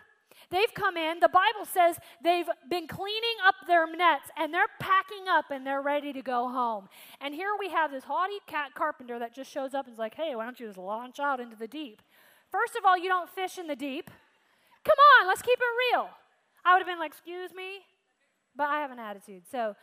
[0.49, 5.27] They've come in, the Bible says they've been cleaning up their nets and they're packing
[5.29, 6.87] up and they're ready to go home.
[7.19, 10.13] And here we have this haughty cat carpenter that just shows up and is like,
[10.13, 12.01] hey, why don't you just launch out into the deep?
[12.51, 14.11] First of all, you don't fish in the deep.
[14.83, 16.09] Come on, let's keep it real.
[16.65, 17.85] I would have been like, excuse me,
[18.55, 19.43] but I have an attitude.
[19.49, 19.75] So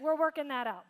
[0.00, 0.84] we're working that out.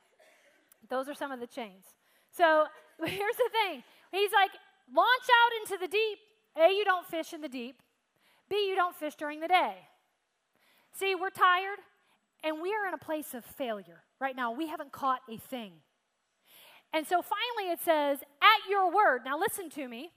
[0.90, 1.84] Those are some of the chains.
[2.30, 2.66] So
[3.04, 4.50] here's the thing He's like,
[4.94, 6.18] launch out into the deep.
[6.56, 7.80] A, you don't fish in the deep.
[8.48, 9.74] B, you don't fish during the day.
[10.92, 11.78] See, we're tired
[12.44, 14.52] and we are in a place of failure right now.
[14.52, 15.72] We haven't caught a thing.
[16.92, 19.22] And so finally it says, at your word.
[19.24, 20.12] Now listen to me.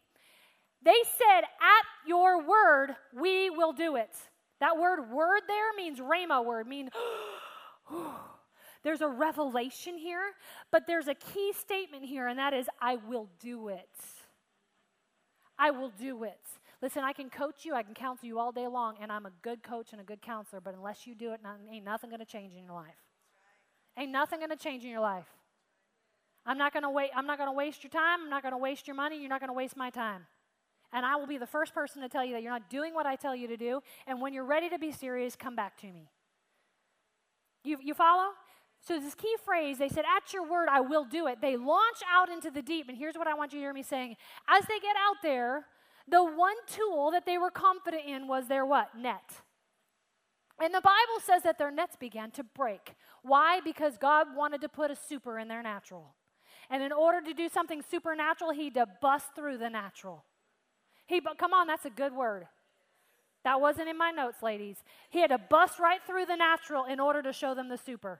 [0.83, 4.15] They said, at your word, we will do it.
[4.59, 6.89] That word word there means rhema word, mean
[8.83, 10.33] there's a revelation here,
[10.71, 13.89] but there's a key statement here, and that is, I will do it.
[15.59, 16.39] I will do it.
[16.81, 19.31] Listen, I can coach you, I can counsel you all day long, and I'm a
[19.41, 22.53] good coach and a good counselor, but unless you do it, ain't nothing to change
[22.53, 22.95] in your life.
[23.97, 25.25] Ain't nothing to change in your life.
[26.45, 27.09] I'm not to wait.
[27.15, 28.21] I'm not to waste your time.
[28.23, 29.19] I'm not to waste your money.
[29.19, 30.25] You're not to waste my time.
[30.93, 33.05] And I will be the first person to tell you that you're not doing what
[33.05, 33.81] I tell you to do.
[34.05, 36.09] And when you're ready to be serious, come back to me.
[37.63, 38.29] You, you follow?
[38.79, 41.41] So, this key phrase, they said, At your word, I will do it.
[41.41, 42.87] They launch out into the deep.
[42.87, 44.15] And here's what I want you to hear me saying.
[44.47, 45.65] As they get out there,
[46.07, 48.97] the one tool that they were confident in was their what?
[48.97, 49.41] Net.
[50.59, 52.95] And the Bible says that their nets began to break.
[53.21, 53.59] Why?
[53.63, 56.15] Because God wanted to put a super in their natural.
[56.69, 60.23] And in order to do something supernatural, he had to bust through the natural.
[61.07, 62.47] He, but come on, that's a good word.
[63.43, 64.83] That wasn't in my notes, ladies.
[65.09, 68.19] He had to bust right through the natural in order to show them the super.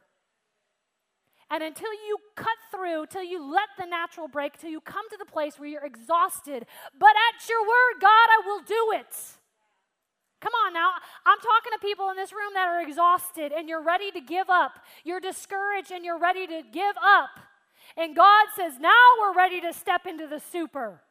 [1.50, 5.18] And until you cut through, till you let the natural break, till you come to
[5.18, 6.66] the place where you're exhausted,
[7.00, 9.16] but at your word, God, I will do it.
[10.40, 10.92] Come on now.
[11.26, 14.50] I'm talking to people in this room that are exhausted and you're ready to give
[14.50, 14.80] up.
[15.04, 17.30] You're discouraged and you're ready to give up.
[17.96, 21.02] And God says, now we're ready to step into the super.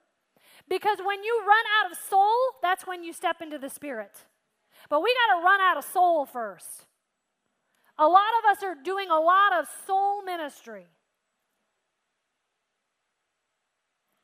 [0.69, 4.13] Because when you run out of soul, that's when you step into the spirit.
[4.89, 6.87] But we got to run out of soul first.
[7.99, 10.87] A lot of us are doing a lot of soul ministry.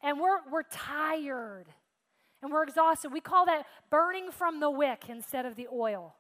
[0.03, 1.67] And we're, we're tired
[2.43, 3.13] and we're exhausted.
[3.13, 6.17] We call that burning from the wick instead of the oil.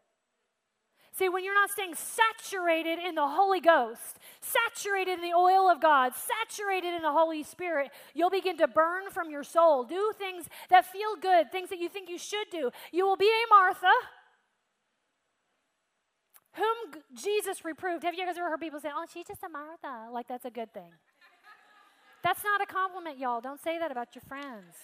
[1.15, 5.81] See, when you're not staying saturated in the Holy Ghost, saturated in the oil of
[5.81, 9.85] God, saturated in the Holy Spirit, you'll begin to burn from your soul.
[9.85, 12.71] Do things that feel good, things that you think you should do.
[12.93, 13.93] You will be a Martha
[16.55, 18.05] whom Jesus reproved.
[18.05, 20.11] Have you guys ever heard people say, oh, she's just a Martha?
[20.11, 20.93] Like that's a good thing.
[22.25, 23.43] That's not a compliment, y'all.
[23.43, 24.77] Don't say that about your friends.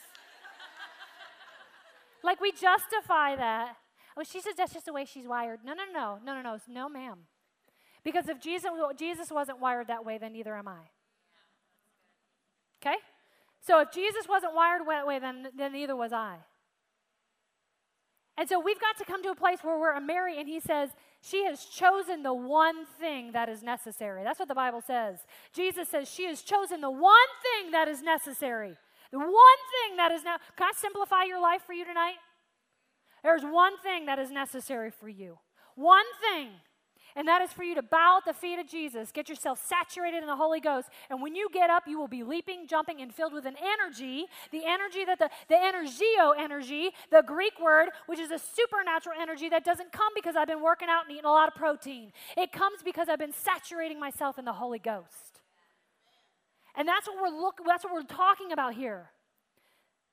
[2.23, 3.77] like we justify that.
[4.19, 5.61] Oh, she says that's just the way she's wired.
[5.65, 7.19] No, no, no, no, no, no, no, ma'am.
[8.03, 10.81] Because if Jesus, Jesus wasn't wired that way, then neither am I.
[12.81, 12.97] Okay?
[13.61, 16.37] So if Jesus wasn't wired that way, then, then neither was I.
[18.37, 20.61] And so we've got to come to a place where we're a Mary, and he
[20.61, 20.91] says,
[21.21, 24.23] she has chosen the one thing that is necessary.
[24.23, 25.19] That's what the Bible says.
[25.53, 27.13] Jesus says she has chosen the one
[27.43, 28.77] thing that is necessary.
[29.11, 30.37] The one thing that is now.
[30.57, 32.17] Can I simplify your life for you tonight?
[33.29, 35.39] There's one thing that is necessary for you.
[35.75, 36.49] One thing.
[37.15, 40.23] And that is for you to bow at the feet of Jesus, get yourself saturated
[40.23, 40.89] in the Holy Ghost.
[41.11, 44.25] And when you get up, you will be leaping, jumping, and filled with an energy,
[44.51, 49.51] the energy that the, the energio energy, the Greek word, which is a supernatural energy
[49.51, 52.13] that doesn't come because I've been working out and eating a lot of protein.
[52.35, 55.43] It comes because I've been saturating myself in the Holy Ghost.
[56.75, 59.11] And that's what we're look, that's what we're talking about here.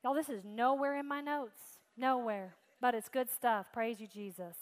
[0.03, 1.61] Y'all, this is nowhere in my notes.
[1.95, 3.67] Nowhere but it's good stuff.
[3.73, 4.55] Praise you, Jesus.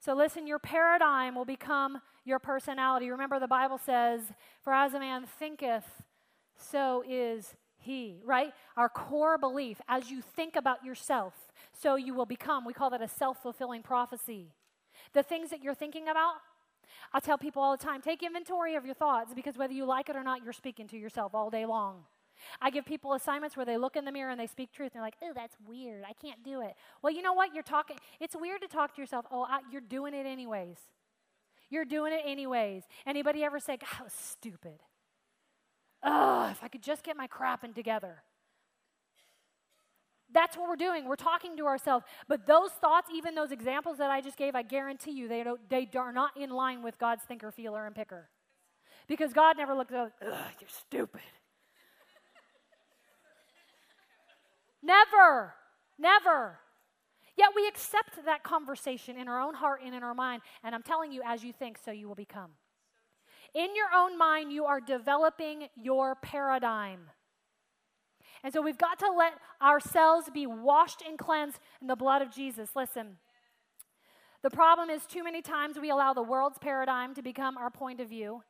[0.00, 3.10] So, listen, your paradigm will become your personality.
[3.10, 4.22] Remember, the Bible says,
[4.62, 5.84] For as a man thinketh,
[6.56, 8.52] so is he, right?
[8.76, 11.34] Our core belief, as you think about yourself,
[11.72, 12.64] so you will become.
[12.64, 14.52] We call that a self fulfilling prophecy.
[15.12, 16.34] The things that you're thinking about,
[17.12, 20.08] I tell people all the time take inventory of your thoughts because whether you like
[20.08, 22.04] it or not, you're speaking to yourself all day long.
[22.60, 24.92] I give people assignments where they look in the mirror and they speak truth.
[24.92, 26.04] And they're like, oh, that's weird.
[26.08, 26.74] I can't do it.
[27.02, 27.54] Well, you know what?
[27.54, 29.26] You're talking, it's weird to talk to yourself.
[29.30, 30.78] Oh, I, you're doing it anyways.
[31.70, 32.82] You're doing it anyways.
[33.06, 34.80] Anybody ever say, God, I was stupid?
[36.02, 38.22] Oh, if I could just get my crapping together.
[40.32, 41.06] That's what we're doing.
[41.06, 42.04] We're talking to ourselves.
[42.28, 45.60] But those thoughts, even those examples that I just gave, I guarantee you they, don't,
[45.68, 48.28] they are not in line with God's thinker, feeler, and picker.
[49.08, 51.20] Because God never looks at, ugh, you're stupid.
[54.82, 55.54] Never.
[55.98, 56.58] Never.
[57.36, 60.42] Yet we accept that conversation in our own heart and in our mind.
[60.62, 62.50] And I'm telling you, as you think, so you will become.
[63.54, 67.00] In your own mind, you are developing your paradigm.
[68.42, 72.30] And so we've got to let ourselves be washed and cleansed in the blood of
[72.30, 72.70] Jesus.
[72.74, 73.16] Listen,
[74.42, 78.00] the problem is too many times we allow the world's paradigm to become our point
[78.00, 78.42] of view.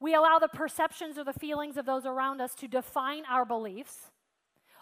[0.00, 4.10] We allow the perceptions or the feelings of those around us to define our beliefs.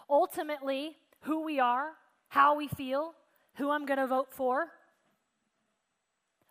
[0.09, 1.91] Ultimately, who we are,
[2.29, 3.13] how we feel,
[3.55, 4.67] who I'm going to vote for.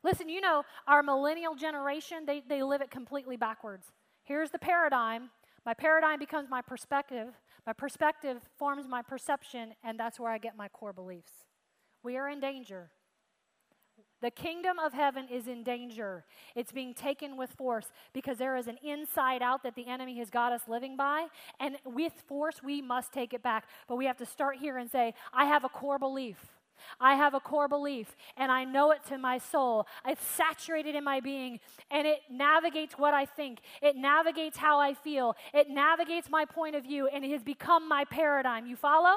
[0.02, 3.86] Listen, you know, our millennial generation, they, they live it completely backwards.
[4.24, 5.30] Here's the paradigm.
[5.64, 7.28] My paradigm becomes my perspective.
[7.66, 11.32] My perspective forms my perception, and that's where I get my core beliefs.
[12.02, 12.90] We are in danger.
[14.22, 16.24] The kingdom of heaven is in danger.
[16.54, 20.30] It's being taken with force because there is an inside out that the enemy has
[20.30, 21.26] got us living by.
[21.60, 23.66] And with force, we must take it back.
[23.88, 26.38] But we have to start here and say, I have a core belief.
[27.00, 29.86] I have a core belief and I know it to my soul.
[30.06, 31.60] It's saturated in my being
[31.90, 33.60] and it navigates what I think.
[33.82, 35.36] It navigates how I feel.
[35.54, 38.66] It navigates my point of view and it has become my paradigm.
[38.66, 39.16] You follow?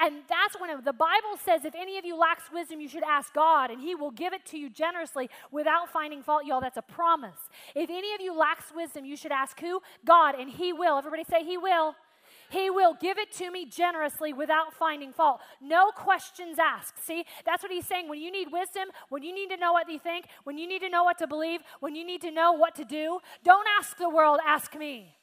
[0.00, 3.32] And that's when the Bible says, if any of you lacks wisdom, you should ask
[3.32, 6.44] God, and He will give it to you generously without finding fault.
[6.44, 7.48] Y'all, that's a promise.
[7.74, 9.80] If any of you lacks wisdom, you should ask who?
[10.04, 10.98] God, and He will.
[10.98, 11.94] Everybody say, He will.
[12.50, 15.40] He will give it to me generously without finding fault.
[15.60, 17.04] No questions asked.
[17.04, 18.08] See, that's what he's saying.
[18.08, 20.80] When you need wisdom, when you need to know what you think, when you need
[20.80, 23.96] to know what to believe, when you need to know what to do, don't ask
[23.96, 25.14] the world, ask me.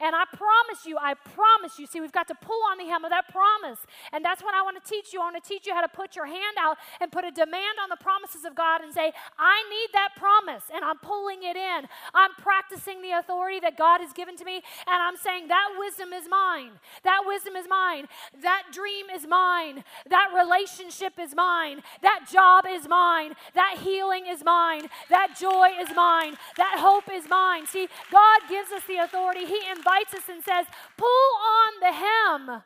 [0.00, 3.04] And I promise you, I promise you, see, we've got to pull on the hem
[3.04, 3.80] of that promise.
[4.12, 5.20] And that's what I want to teach you.
[5.20, 7.78] I want to teach you how to put your hand out and put a demand
[7.82, 10.64] on the promises of God and say, I need that promise.
[10.74, 11.88] And I'm pulling it in.
[12.14, 14.56] I'm practicing the authority that God has given to me.
[14.86, 16.72] And I'm saying, that wisdom is mine.
[17.04, 18.06] That wisdom is mine.
[18.42, 19.84] That dream is mine.
[20.08, 21.82] That relationship is mine.
[22.02, 23.34] That job is mine.
[23.54, 24.88] That healing is mine.
[25.08, 26.36] That joy is mine.
[26.56, 27.66] That hope is mine.
[27.66, 29.46] See, God gives us the authority.
[29.46, 30.66] He invites us and says,
[30.96, 32.62] Pull on the hem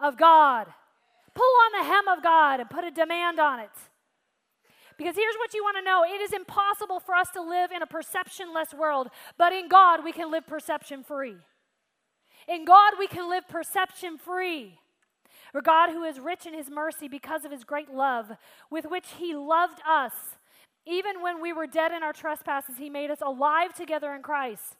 [0.00, 0.66] of God.
[1.34, 3.70] Pull on the hem of God and put a demand on it.
[4.96, 7.82] Because here's what you want to know it is impossible for us to live in
[7.82, 11.36] a perceptionless world, but in God we can live perception free.
[12.48, 14.78] In God we can live perception free.
[15.52, 18.32] For God, who is rich in his mercy because of his great love,
[18.70, 20.12] with which he loved us,
[20.86, 24.76] even when we were dead in our trespasses, he made us alive together in Christ.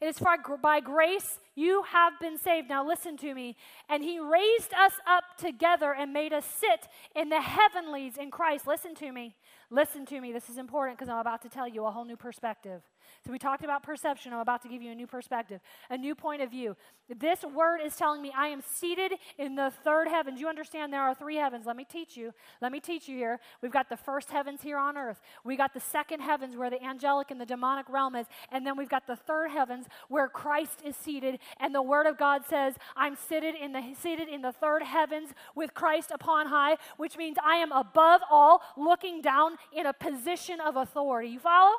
[0.00, 0.20] It is
[0.62, 2.68] by grace you have been saved.
[2.68, 3.56] Now listen to me.
[3.88, 6.86] And he raised us up together and made us sit
[7.16, 8.66] in the heavenlies in Christ.
[8.66, 9.34] Listen to me.
[9.70, 10.32] Listen to me.
[10.32, 12.82] This is important because I'm about to tell you a whole new perspective.
[13.24, 14.32] So we talked about perception.
[14.32, 16.76] I'm about to give you a new perspective, a new point of view.
[17.08, 20.40] This word is telling me I am seated in the third heavens.
[20.40, 21.64] You understand there are three heavens.
[21.66, 22.32] Let me teach you.
[22.60, 23.40] Let me teach you here.
[23.62, 25.20] We've got the first heavens here on earth.
[25.44, 28.76] We got the second heavens where the angelic and the demonic realm is, and then
[28.76, 31.38] we've got the third heavens where Christ is seated.
[31.58, 35.30] And the Word of God says, "I'm seated in the seated in the third heavens
[35.54, 40.60] with Christ upon high," which means I am above all, looking down in a position
[40.60, 41.28] of authority.
[41.28, 41.76] You follow?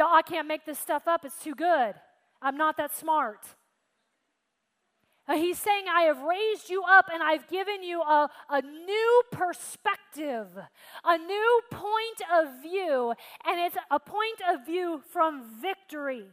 [0.00, 1.26] Y'all, I can't make this stuff up.
[1.26, 1.92] It's too good.
[2.40, 3.44] I'm not that smart.
[5.28, 9.22] Uh, he's saying, I have raised you up and I've given you a, a new
[9.30, 10.46] perspective,
[11.04, 13.12] a new point of view,
[13.44, 16.24] and it's a point of view from victory.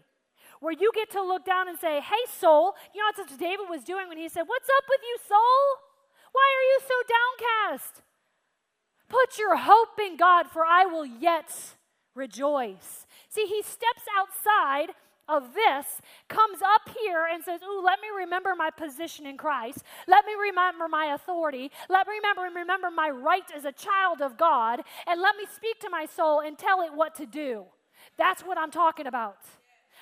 [0.61, 3.83] Where you get to look down and say, Hey, soul, you know what David was
[3.83, 5.83] doing when he said, What's up with you, soul?
[6.31, 8.01] Why are you so downcast?
[9.09, 11.51] Put your hope in God, for I will yet
[12.15, 13.06] rejoice.
[13.37, 14.95] See, he steps outside
[15.29, 15.85] of this,
[16.27, 19.83] comes up here and says, Ooh, let me remember my position in Christ.
[20.07, 21.69] Let me remember my authority.
[21.87, 24.81] Let me remember, and remember my right as a child of God.
[25.05, 27.65] And let me speak to my soul and tell it what to do.
[28.17, 29.37] That's what I'm talking about.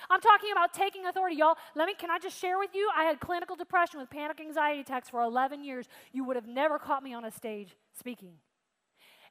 [0.08, 1.56] I'm talking about taking authority, y'all.
[1.74, 2.88] Let me can I just share with you?
[2.96, 5.88] I had clinical depression with panic anxiety attacks for 11 years.
[6.10, 8.32] You would have never caught me on a stage speaking.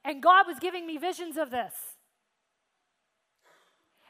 [0.04, 1.95] And God was giving me visions of this.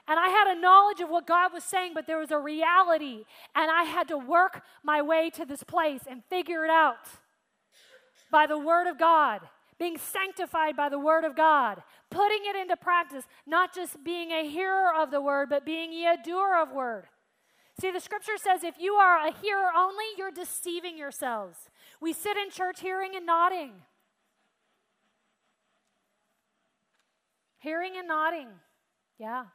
[0.09, 3.25] And I had a knowledge of what God was saying, but there was a reality.
[3.55, 7.09] And I had to work my way to this place and figure it out
[8.31, 9.41] by the Word of God,
[9.79, 14.49] being sanctified by the Word of God, putting it into practice, not just being a
[14.49, 17.07] hearer of the Word, but being a doer of Word.
[17.81, 21.69] See, the scripture says if you are a hearer only, you're deceiving yourselves.
[22.01, 23.73] We sit in church hearing and nodding.
[27.59, 28.49] Hearing and nodding.
[29.19, 29.47] Yeah.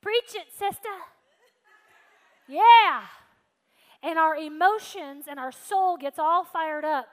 [0.00, 0.88] Preach it, sister.
[2.48, 3.02] Yeah.
[4.02, 7.06] and our emotions and our soul gets all fired up.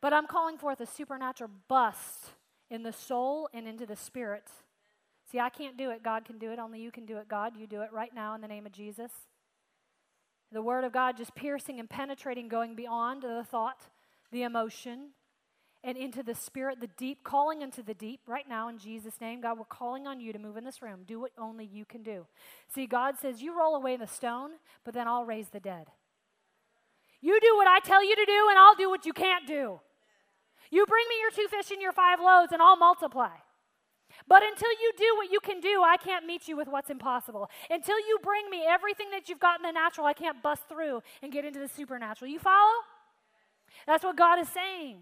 [0.00, 2.30] But I'm calling forth a supernatural bust
[2.70, 4.48] in the soul and into the spirit.
[5.30, 6.02] See, I can't do it.
[6.02, 6.58] God can do it.
[6.58, 7.56] Only you can do it, God.
[7.56, 9.10] You do it right now in the name of Jesus.
[10.52, 13.88] The Word of God just piercing and penetrating, going beyond the thought,
[14.30, 15.10] the emotion,
[15.84, 19.42] and into the spirit, the deep, calling into the deep right now in Jesus' name.
[19.42, 21.00] God, we're calling on you to move in this room.
[21.06, 22.26] Do what only you can do.
[22.74, 24.52] See, God says, You roll away the stone,
[24.84, 25.88] but then I'll raise the dead.
[27.20, 29.80] You do what I tell you to do, and I'll do what you can't do.
[30.70, 33.36] You bring me your two fish and your five loaves, and I'll multiply.
[34.26, 37.50] But until you do what you can do, I can't meet you with what's impossible.
[37.68, 41.02] Until you bring me everything that you've got in the natural, I can't bust through
[41.22, 42.30] and get into the supernatural.
[42.30, 42.72] You follow?
[43.86, 44.98] That's what God is saying.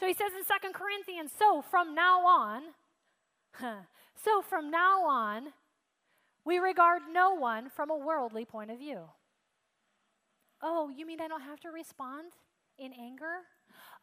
[0.00, 2.62] So he says in Second Corinthians, so from now on,
[4.24, 5.48] so from now on,
[6.42, 9.00] we regard no one from a worldly point of view.
[10.62, 12.32] Oh, you mean I don't have to respond
[12.78, 13.40] in anger?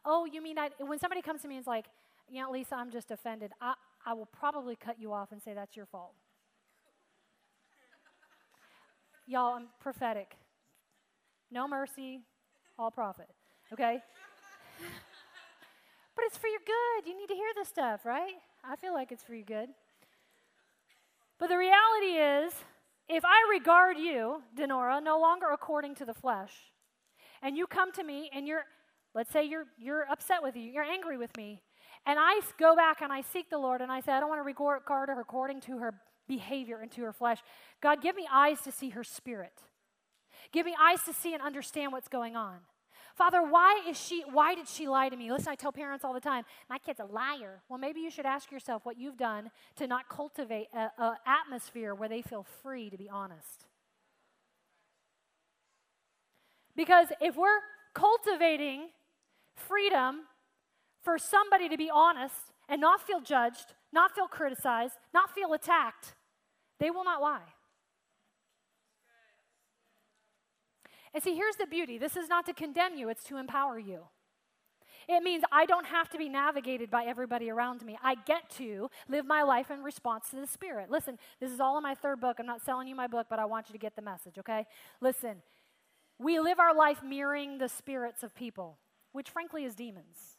[0.04, 1.86] Oh, you mean I, when somebody comes to me and is like,
[2.30, 3.74] you know, Lisa, I'm just offended, I,
[4.06, 6.14] I will probably cut you off and say that's your fault.
[9.26, 10.36] Y'all, I'm prophetic.
[11.50, 12.20] No mercy,
[12.78, 13.26] all prophet.
[13.72, 13.98] Okay?
[16.18, 17.08] But it's for your good.
[17.08, 18.34] You need to hear this stuff, right?
[18.64, 19.68] I feel like it's for your good.
[21.38, 22.52] But the reality is,
[23.08, 26.52] if I regard you, Denora, no longer according to the flesh,
[27.40, 28.64] and you come to me and you're,
[29.14, 31.62] let's say you're, you're upset with you, you're angry with me,
[32.04, 34.40] and I go back and I seek the Lord and I say, I don't want
[34.40, 35.94] to regard her according to her
[36.26, 37.38] behavior and to her flesh.
[37.80, 39.62] God, give me eyes to see her spirit.
[40.50, 42.56] Give me eyes to see and understand what's going on.
[43.18, 45.32] Father, why is she why did she lie to me?
[45.32, 47.62] Listen, I tell parents all the time, my kid's a liar.
[47.68, 50.90] Well, maybe you should ask yourself what you've done to not cultivate an
[51.26, 53.66] atmosphere where they feel free to be honest.
[56.76, 57.58] Because if we're
[57.92, 58.90] cultivating
[59.56, 60.20] freedom
[61.02, 66.14] for somebody to be honest and not feel judged, not feel criticized, not feel attacked,
[66.78, 67.57] they will not lie.
[71.14, 74.04] And see, here's the beauty this is not to condemn you, it's to empower you.
[75.08, 77.98] It means I don't have to be navigated by everybody around me.
[78.02, 80.90] I get to live my life in response to the Spirit.
[80.90, 82.36] Listen, this is all in my third book.
[82.38, 84.66] I'm not selling you my book, but I want you to get the message, okay?
[85.00, 85.36] Listen,
[86.18, 88.76] we live our life mirroring the spirits of people,
[89.12, 90.36] which frankly is demons.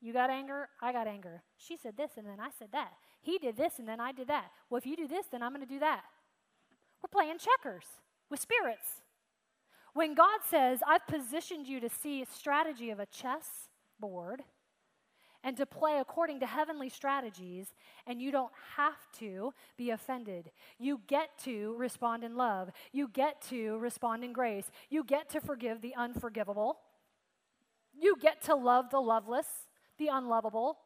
[0.00, 1.42] You got anger, I got anger.
[1.58, 2.92] She said this, and then I said that.
[3.20, 4.46] He did this, and then I did that.
[4.70, 6.04] Well, if you do this, then I'm going to do that.
[7.02, 7.84] We're playing checkers
[8.32, 9.02] with spirits.
[9.92, 13.68] When God says, I've positioned you to see strategy of a chess
[14.00, 14.42] board
[15.44, 17.74] and to play according to heavenly strategies,
[18.06, 20.50] and you don't have to be offended.
[20.78, 22.70] You get to respond in love.
[22.90, 24.70] You get to respond in grace.
[24.88, 26.78] You get to forgive the unforgivable.
[27.92, 29.46] You get to love the loveless,
[29.98, 30.78] the unlovable.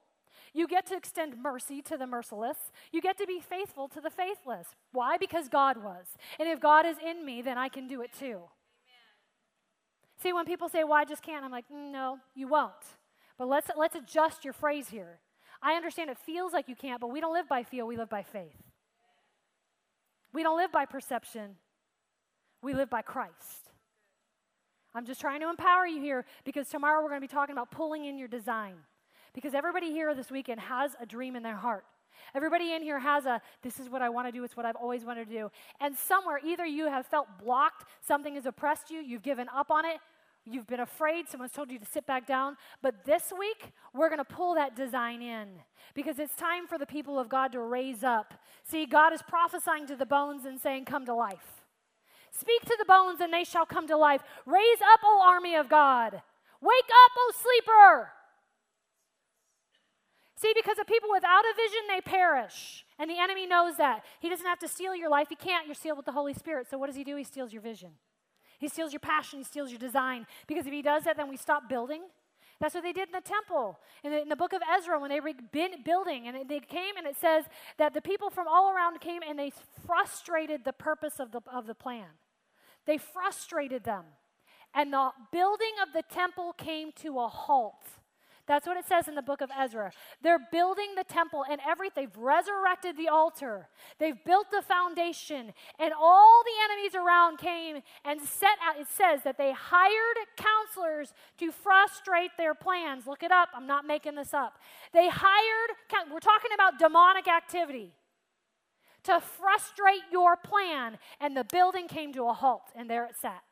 [0.52, 2.56] You get to extend mercy to the merciless.
[2.92, 4.68] You get to be faithful to the faithless.
[4.92, 5.16] Why?
[5.16, 6.06] Because God was.
[6.38, 8.24] And if God is in me, then I can do it too.
[8.24, 9.06] Amen.
[10.22, 12.72] See, when people say, well, I just can't, I'm like, mm, no, you won't.
[13.38, 15.20] But let's, let's adjust your phrase here.
[15.62, 18.10] I understand it feels like you can't, but we don't live by feel, we live
[18.10, 18.62] by faith.
[20.32, 21.56] We don't live by perception,
[22.62, 23.70] we live by Christ.
[24.94, 27.70] I'm just trying to empower you here because tomorrow we're going to be talking about
[27.70, 28.76] pulling in your design.
[29.36, 31.84] Because everybody here this weekend has a dream in their heart.
[32.34, 34.76] Everybody in here has a, this is what I want to do, it's what I've
[34.76, 35.50] always wanted to do.
[35.78, 39.84] And somewhere, either you have felt blocked, something has oppressed you, you've given up on
[39.84, 39.98] it,
[40.46, 42.56] you've been afraid, someone's told you to sit back down.
[42.80, 45.48] But this week, we're going to pull that design in
[45.94, 48.32] because it's time for the people of God to raise up.
[48.62, 51.62] See, God is prophesying to the bones and saying, Come to life.
[52.30, 54.22] Speak to the bones and they shall come to life.
[54.46, 56.22] Raise up, O army of God.
[56.62, 58.10] Wake up, O sleeper.
[60.36, 62.84] See, because of people without a vision, they perish.
[62.98, 64.04] And the enemy knows that.
[64.20, 65.28] He doesn't have to steal your life.
[65.30, 65.66] He can't.
[65.66, 66.68] You're sealed with the Holy Spirit.
[66.68, 67.16] So what does he do?
[67.16, 67.92] He steals your vision.
[68.58, 69.38] He steals your passion.
[69.38, 70.26] He steals your design.
[70.46, 72.02] Because if he does that, then we stop building.
[72.60, 73.78] That's what they did in the temple.
[74.04, 75.32] In the, in the book of Ezra, when they were
[75.84, 77.44] building, and they came, and it says
[77.78, 79.52] that the people from all around came and they
[79.86, 82.08] frustrated the purpose of the, of the plan.
[82.86, 84.04] They frustrated them.
[84.74, 87.86] And the building of the temple came to a halt.
[88.46, 89.90] That's what it says in the book of Ezra.
[90.22, 92.06] They're building the temple and everything.
[92.06, 93.68] They've resurrected the altar.
[93.98, 95.52] They've built the foundation.
[95.78, 98.80] And all the enemies around came and set out.
[98.80, 103.06] It says that they hired counselors to frustrate their plans.
[103.06, 103.48] Look it up.
[103.54, 104.58] I'm not making this up.
[104.92, 107.92] They hired, we're talking about demonic activity
[109.04, 110.98] to frustrate your plan.
[111.20, 113.42] And the building came to a halt, and there it sat.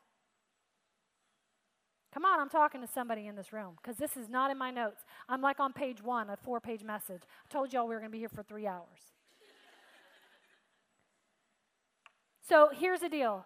[2.15, 4.71] Come on, I'm talking to somebody in this room because this is not in my
[4.71, 5.03] notes.
[5.27, 7.23] I'm like on page one, a four page message.
[7.25, 9.11] I told y'all we were going to be here for three hours.
[12.41, 13.45] so here's the deal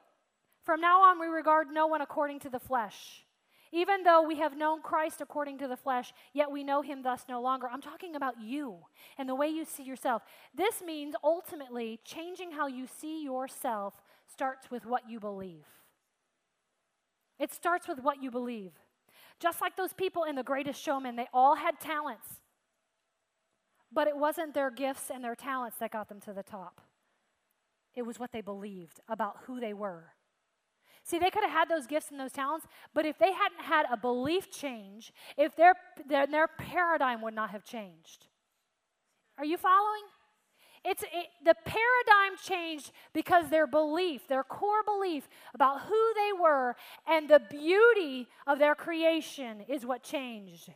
[0.64, 3.26] from now on, we regard no one according to the flesh.
[3.72, 7.26] Even though we have known Christ according to the flesh, yet we know him thus
[7.28, 7.68] no longer.
[7.68, 8.78] I'm talking about you
[9.18, 10.22] and the way you see yourself.
[10.54, 13.96] This means ultimately changing how you see yourself
[14.32, 15.66] starts with what you believe.
[17.40, 18.74] It starts with what you believe.
[19.40, 22.28] Just like those people in The Greatest Showman, they all had talents,
[23.92, 26.82] but it wasn't their gifts and their talents that got them to the top.
[27.96, 30.14] It was what they believed about who they were.
[31.04, 33.86] See, they could have had those gifts and those talents, but if they hadn't had
[33.92, 35.74] a belief change, if their,
[36.08, 38.28] their, their paradigm would not have changed.
[39.38, 40.04] Are you following?
[40.86, 46.76] It's it, the paradigm changed because their belief, their core belief about who they were
[47.08, 50.70] and the beauty of their creation is what changed.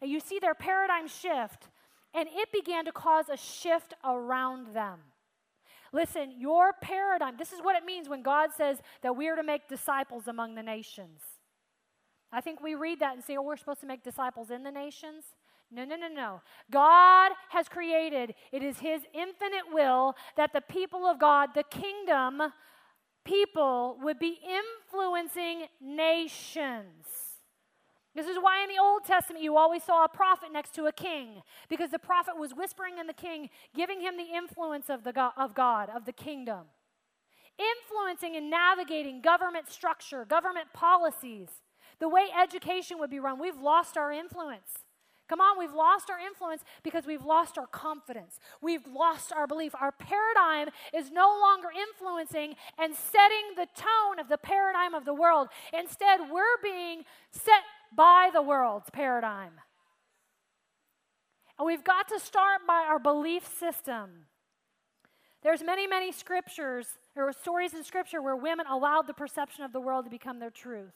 [0.00, 1.68] And you see their paradigm shift,
[2.14, 4.98] and it began to cause a shift around them.
[5.92, 9.42] Listen, your paradigm, this is what it means when God says that we are to
[9.42, 11.20] make disciples among the nations.
[12.32, 14.72] I think we read that and say, oh, we're supposed to make disciples in the
[14.72, 15.24] nations.
[15.74, 16.42] No, no, no, no.
[16.70, 22.42] God has created, it is His infinite will that the people of God, the kingdom
[23.24, 24.38] people, would be
[24.92, 27.06] influencing nations.
[28.14, 30.92] This is why in the Old Testament you always saw a prophet next to a
[30.92, 35.12] king, because the prophet was whispering in the king, giving him the influence of, the
[35.14, 36.66] God, of God, of the kingdom.
[37.58, 41.48] Influencing and navigating government structure, government policies,
[41.98, 43.38] the way education would be run.
[43.38, 44.81] We've lost our influence.
[45.32, 48.38] Come on, we've lost our influence because we've lost our confidence.
[48.60, 49.74] We've lost our belief.
[49.74, 55.14] Our paradigm is no longer influencing and setting the tone of the paradigm of the
[55.14, 55.48] world.
[55.72, 57.62] Instead, we're being set
[57.96, 59.52] by the world's paradigm.
[61.58, 64.26] And we've got to start by our belief system.
[65.42, 69.72] There's many, many scriptures There or stories in scripture where women allowed the perception of
[69.72, 70.92] the world to become their truth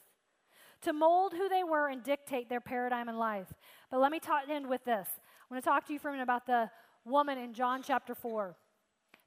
[0.81, 3.47] to mold who they were and dictate their paradigm in life.
[3.89, 4.19] But let me
[4.49, 5.07] end with this.
[5.49, 6.69] I want to talk to you for a minute about the
[7.05, 8.55] woman in John chapter 4.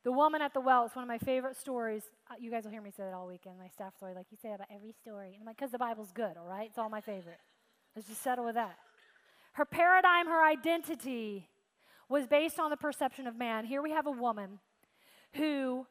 [0.03, 2.05] The woman at the well is one of my favorite stories.
[2.31, 3.59] Uh, you guys will hear me say that all weekend.
[3.59, 5.29] My staff story, like you say about every story.
[5.29, 6.69] And I'm like, because the Bible's good, all right?
[6.69, 7.39] It's all my favorite.
[7.95, 8.77] Let's just settle with that.
[9.53, 11.49] Her paradigm, her identity
[12.09, 13.67] was based on the perception of man.
[13.67, 14.59] Here we have a woman
[15.35, 15.87] who,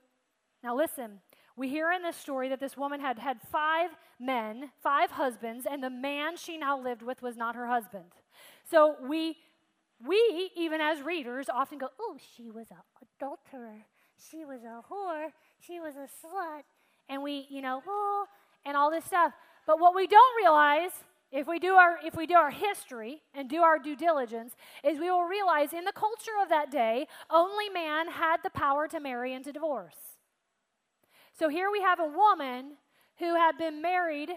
[0.64, 1.20] now listen,
[1.60, 5.84] we hear in this story that this woman had had five men, five husbands, and
[5.84, 8.06] the man she now lived with was not her husband.
[8.64, 9.36] So we,
[10.08, 13.86] we even as readers, often go, "Oh, she was an adulterer.
[14.18, 15.34] She was a whore.
[15.60, 16.64] She was a slut."
[17.10, 18.26] And we, you know, oh,
[18.66, 19.34] and all this stuff.
[19.68, 20.92] But what we don't realize
[21.32, 24.98] if we do our if we do our history and do our due diligence is
[24.98, 29.00] we will realize in the culture of that day only man had the power to
[29.00, 30.09] marry and to divorce
[31.40, 32.74] so here we have a woman
[33.20, 34.30] who had been married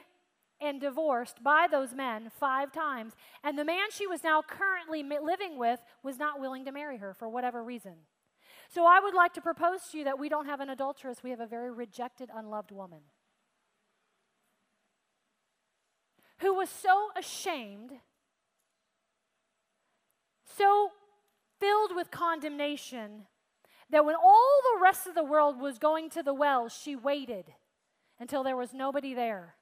[0.61, 5.59] and divorced by those men five times, and the man she was now currently living
[5.59, 7.95] with was not willing to marry her for whatever reason.
[8.69, 11.31] So I would like to propose to you that we don't have an adulteress, we
[11.31, 13.01] have a very rejected, unloved woman
[16.43, 17.93] who was so ashamed,
[20.45, 20.91] so
[21.59, 23.27] filled with condemnation
[23.93, 27.45] that when all the rest of the world was going to the well, she waited
[28.19, 29.55] until there was nobody there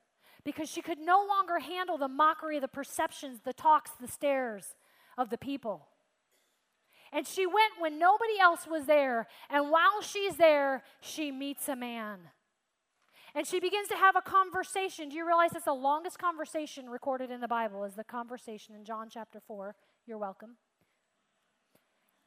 [0.44, 4.74] because she could no longer handle the mockery, the perceptions, the talks, the stares
[5.18, 5.88] of the people.
[7.12, 11.74] And she went when nobody else was there, and while she's there, she meets a
[11.74, 12.20] man.
[13.34, 15.08] And she begins to have a conversation.
[15.08, 18.84] Do you realize it's the longest conversation recorded in the Bible is the conversation in
[18.84, 19.74] John chapter 4.
[20.06, 20.56] You're welcome.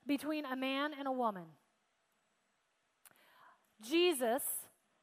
[0.05, 1.45] Between a man and a woman.
[3.83, 4.43] Jesus,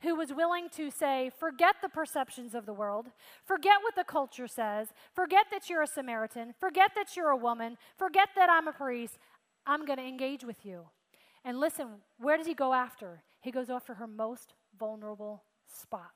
[0.02, 3.06] who was willing to say, forget the perceptions of the world,
[3.44, 7.76] forget what the culture says, forget that you're a Samaritan, forget that you're a woman,
[7.96, 9.18] forget that I'm a priest,
[9.66, 10.86] I'm going to engage with you.
[11.44, 13.22] And listen, where does he go after?
[13.40, 16.12] He goes after her most vulnerable spot.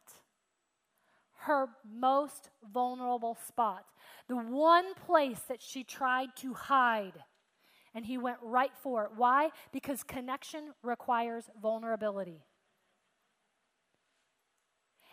[1.40, 3.84] Her most vulnerable spot.
[4.28, 7.22] The one place that she tried to hide.
[7.94, 9.10] And he went right for it.
[9.16, 9.50] Why?
[9.72, 12.42] Because connection requires vulnerability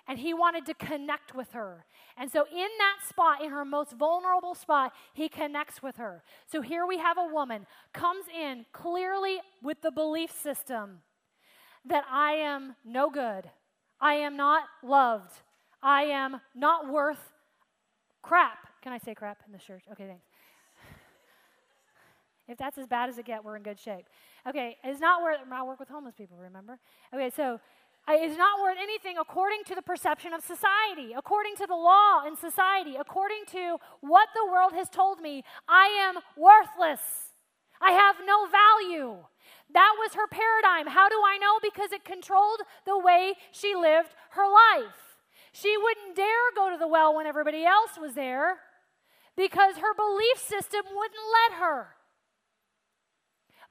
[0.08, 1.86] and he wanted to connect with her.
[2.18, 6.24] And so, in that spot, in her most vulnerable spot, he connects with her.
[6.45, 10.99] So, here we have a woman comes in clearly with the belief system
[11.86, 13.49] that I am no good.
[13.99, 15.34] I am not loved.
[15.82, 17.32] I am not worth
[18.22, 18.68] crap.
[18.82, 19.84] Can I say crap in the church?
[19.91, 20.26] Okay, thanks.
[22.47, 24.06] If that's as bad as it gets, we're in good shape.
[24.47, 25.38] Okay, it's not worth.
[25.49, 26.38] I work with homeless people.
[26.38, 26.80] Remember?
[27.14, 27.62] Okay, so
[28.10, 32.36] it's not worth anything according to the perception of society, according to the law in
[32.36, 35.43] society, according to what the world has told me.
[35.68, 37.02] I am worthless.
[37.82, 39.18] I have no value.
[39.74, 40.88] That was her paradigm.
[40.88, 41.60] How do I know?
[41.62, 45.18] Because it controlled the way she lived her life.
[45.54, 48.60] She wouldn't dare go to the well when everybody else was there
[49.36, 51.95] because her belief system wouldn't let her.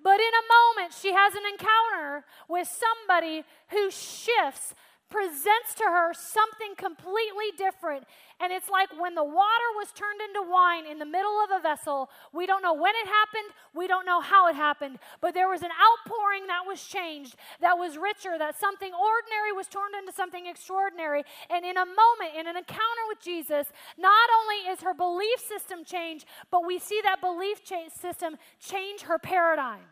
[0.02, 4.74] But in a moment, she has an encounter with somebody who shifts
[5.10, 8.04] presents to her something completely different.
[8.38, 11.60] And it's like when the water was turned into wine in the middle of a
[11.60, 12.08] vessel.
[12.32, 15.62] We don't know when it happened, we don't know how it happened, but there was
[15.62, 20.46] an outpouring that was changed, that was richer, that something ordinary was turned into something
[20.46, 21.24] extraordinary.
[21.50, 23.66] And in a moment, in an encounter with Jesus,
[23.98, 29.02] not only is her belief system changed, but we see that belief cha- system change
[29.02, 29.90] her paradigm.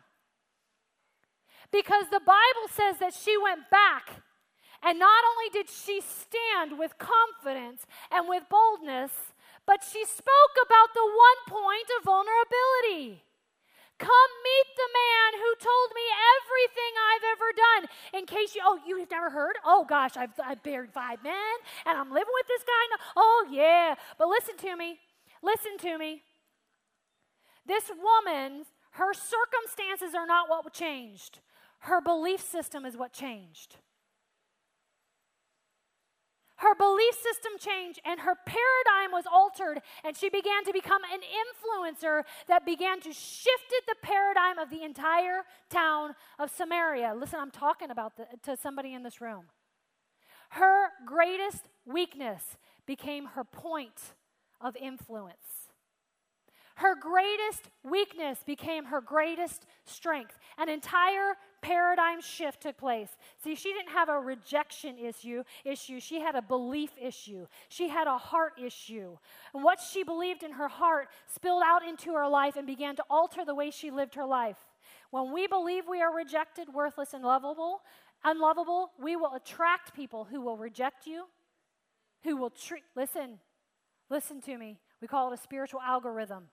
[1.71, 4.23] Because the Bible says that she went back
[4.89, 9.13] and not only did she stand with confidence and with boldness,
[9.67, 13.21] but she spoke about the one point of vulnerability.
[13.99, 16.07] Come meet the man who told me
[16.41, 17.83] everything I've ever done.
[18.17, 19.57] In case you, oh, you've never heard?
[19.63, 22.85] Oh gosh, I've, I've buried five men and I'm living with this guy.
[22.89, 23.05] Now.
[23.17, 23.95] Oh yeah.
[24.17, 25.01] But listen to me.
[25.43, 26.23] Listen to me.
[27.67, 31.41] This woman, her circumstances are not what changed,
[31.81, 33.77] her belief system is what changed.
[36.59, 41.21] Her belief system changed and her paradigm was altered, and she began to become an
[41.21, 47.15] influencer that began to shifted the paradigm of the entire town of Samaria.
[47.17, 49.45] Listen, I'm talking about the, to somebody in this room.
[50.51, 52.57] Her greatest weakness
[52.87, 54.15] became her point
[54.61, 55.69] of influence.
[56.79, 60.39] Her greatest weakness became her greatest strength.
[60.59, 63.11] An entire paradigm shift took place.
[63.43, 66.01] See, she didn't have a rejection issue, issue.
[66.01, 67.47] She had a belief issue.
[67.69, 69.17] She had a heart issue.
[69.55, 73.05] And what she believed in her heart spilled out into her life and began to
[73.11, 74.57] alter the way she lived her life.
[75.11, 77.83] When we believe we are rejected, worthless, and lovable,
[78.25, 81.27] unlovable, we will attract people who will reject you,
[82.25, 83.39] who will treat, listen,
[84.11, 84.79] listen to me.
[85.01, 86.45] We call it a spiritual algorithm.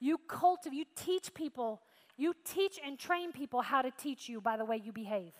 [0.00, 1.82] You cultivate, you teach people,
[2.22, 5.32] you teach and train people how to teach you by the way you behave,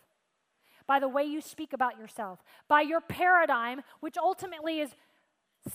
[0.86, 4.90] by the way you speak about yourself, by your paradigm, which ultimately is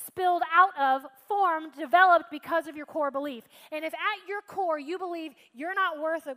[0.06, 3.46] spilled out of, formed, developed because of your core belief.
[3.72, 6.36] And if at your core you believe you're not worth a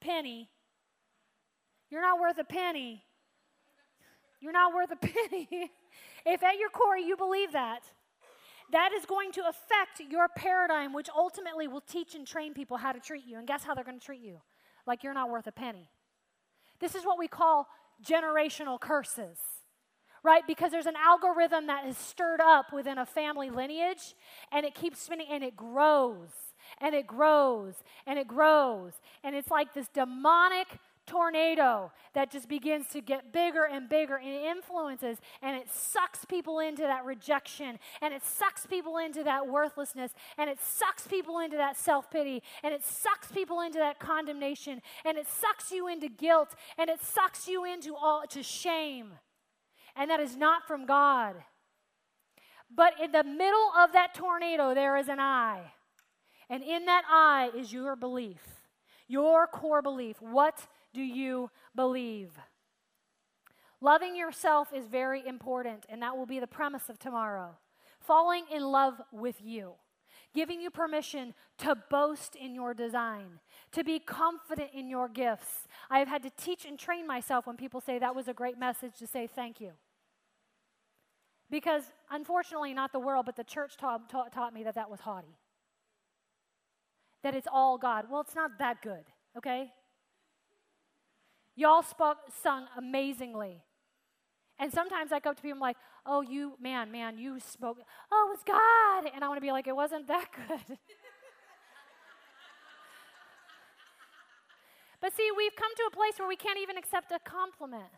[0.00, 0.48] penny,
[1.90, 3.02] you're not worth a penny,
[4.40, 5.70] you're not worth a penny.
[6.24, 7.82] if at your core you believe that,
[8.72, 12.92] that is going to affect your paradigm, which ultimately will teach and train people how
[12.92, 13.38] to treat you.
[13.38, 14.40] And guess how they're going to treat you?
[14.86, 15.88] Like you're not worth a penny.
[16.80, 17.68] This is what we call
[18.04, 19.38] generational curses,
[20.24, 20.42] right?
[20.46, 24.14] Because there's an algorithm that is stirred up within a family lineage,
[24.50, 26.30] and it keeps spinning and it grows
[26.80, 27.74] and it grows
[28.06, 28.92] and it grows.
[29.22, 30.66] And it's like this demonic
[31.06, 36.60] tornado that just begins to get bigger and bigger and influences and it sucks people
[36.60, 41.56] into that rejection and it sucks people into that worthlessness and it sucks people into
[41.56, 46.54] that self-pity and it sucks people into that condemnation and it sucks you into guilt
[46.78, 49.12] and it sucks you into all to shame.
[49.94, 51.34] And that is not from God.
[52.74, 55.72] But in the middle of that tornado there is an eye
[56.48, 58.62] and in that eye is your belief
[59.12, 60.20] your core belief.
[60.20, 62.30] What do you believe?
[63.80, 67.56] Loving yourself is very important, and that will be the premise of tomorrow.
[68.00, 69.72] Falling in love with you,
[70.34, 73.40] giving you permission to boast in your design,
[73.72, 75.66] to be confident in your gifts.
[75.90, 78.58] I have had to teach and train myself when people say that was a great
[78.58, 79.72] message to say thank you.
[81.50, 85.00] Because unfortunately, not the world, but the church taught, taught, taught me that that was
[85.00, 85.36] haughty.
[87.22, 88.06] That it's all God.
[88.10, 89.04] Well, it's not that good,
[89.36, 89.70] okay?
[91.54, 93.62] Y'all spoke, sung amazingly.
[94.58, 95.76] And sometimes I go up to people, and like,
[96.06, 97.78] oh, you, man, man, you spoke,
[98.10, 99.10] oh, it's God.
[99.14, 100.78] And I want to be like, it wasn't that good.
[105.00, 107.90] but see, we've come to a place where we can't even accept a compliment.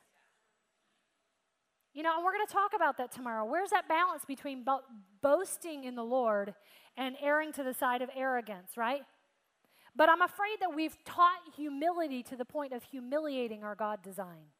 [1.92, 3.44] You know, and we're going to talk about that tomorrow.
[3.44, 4.82] Where's that balance between bo-
[5.22, 6.54] boasting in the Lord
[6.96, 9.02] and erring to the side of arrogance, right?
[9.96, 14.50] But I'm afraid that we've taught humility to the point of humiliating our God design.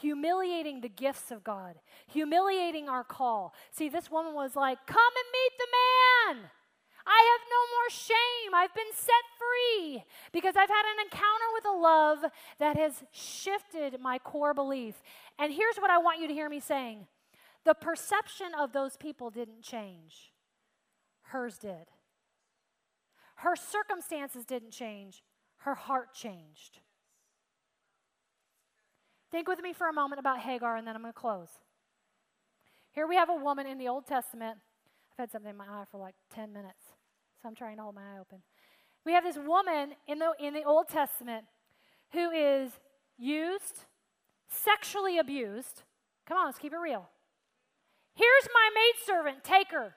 [0.00, 1.76] humiliating the gifts of God,
[2.08, 3.54] humiliating our call.
[3.70, 5.68] See, this woman was like, Come and meet the
[6.40, 6.50] man.
[7.06, 8.54] I have no more shame.
[8.54, 12.24] I've been set free because I've had an encounter with a love
[12.58, 15.02] that has shifted my core belief.
[15.38, 17.06] And here's what I want you to hear me saying
[17.64, 20.32] the perception of those people didn't change,
[21.22, 21.86] hers did.
[23.44, 25.22] Her circumstances didn't change,
[25.58, 26.80] her heart changed.
[29.30, 31.50] Think with me for a moment about Hagar, and then I'm going to close.
[32.92, 34.56] Here we have a woman in the Old Testament.
[35.12, 36.94] I've had something in my eye for like 10 minutes,
[37.42, 38.38] so I'm trying to hold my eye open.
[39.04, 41.44] We have this woman in the, in the Old Testament
[42.12, 42.70] who is
[43.18, 43.84] used,
[44.48, 45.82] sexually abused.
[46.26, 47.10] Come on, let's keep it real.
[48.14, 49.96] Here's my maidservant, take her.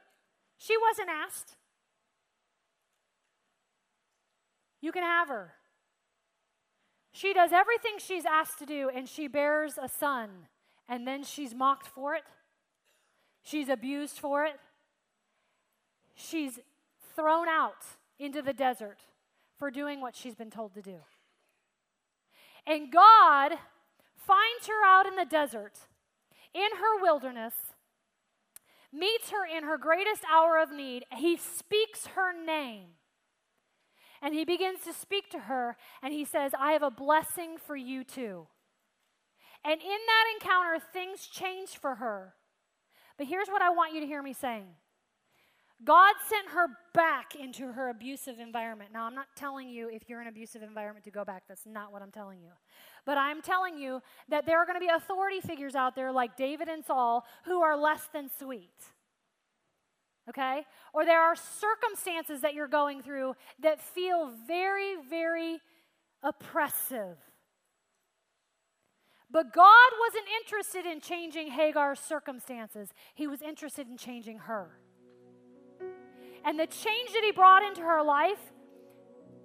[0.58, 1.56] She wasn't asked.
[4.82, 5.54] You can have her.
[7.12, 10.30] She does everything she's asked to do, and she bears a son,
[10.88, 12.24] and then she's mocked for it.
[13.42, 14.60] She's abused for it.
[16.14, 16.60] She's
[17.16, 17.86] thrown out
[18.20, 19.00] into the desert
[19.58, 20.98] for doing what she's been told to do.
[22.68, 23.54] And God
[24.16, 25.80] finds her out in the desert,
[26.54, 27.54] in her wilderness,
[28.92, 31.06] meets her in her greatest hour of need.
[31.16, 32.90] He speaks her name.
[34.22, 37.76] And he begins to speak to her, and he says, I have a blessing for
[37.76, 38.48] you too.
[39.64, 42.34] And in that encounter, things change for her.
[43.18, 44.68] But here's what I want you to hear me saying
[45.84, 48.92] God sent her back into her abusive environment.
[48.92, 51.44] Now, I'm not telling you if you're in an abusive environment to go back.
[51.48, 52.52] That's not what I'm telling you.
[53.06, 56.36] But I'm telling you that there are going to be authority figures out there like
[56.36, 58.74] David and Saul who are less than sweet.
[60.30, 60.66] Okay?
[60.94, 65.60] Or there are circumstances that you're going through that feel very, very
[66.22, 67.18] oppressive.
[69.30, 74.80] But God wasn't interested in changing Hagar's circumstances, He was interested in changing her.
[76.46, 78.40] And the change that He brought into her life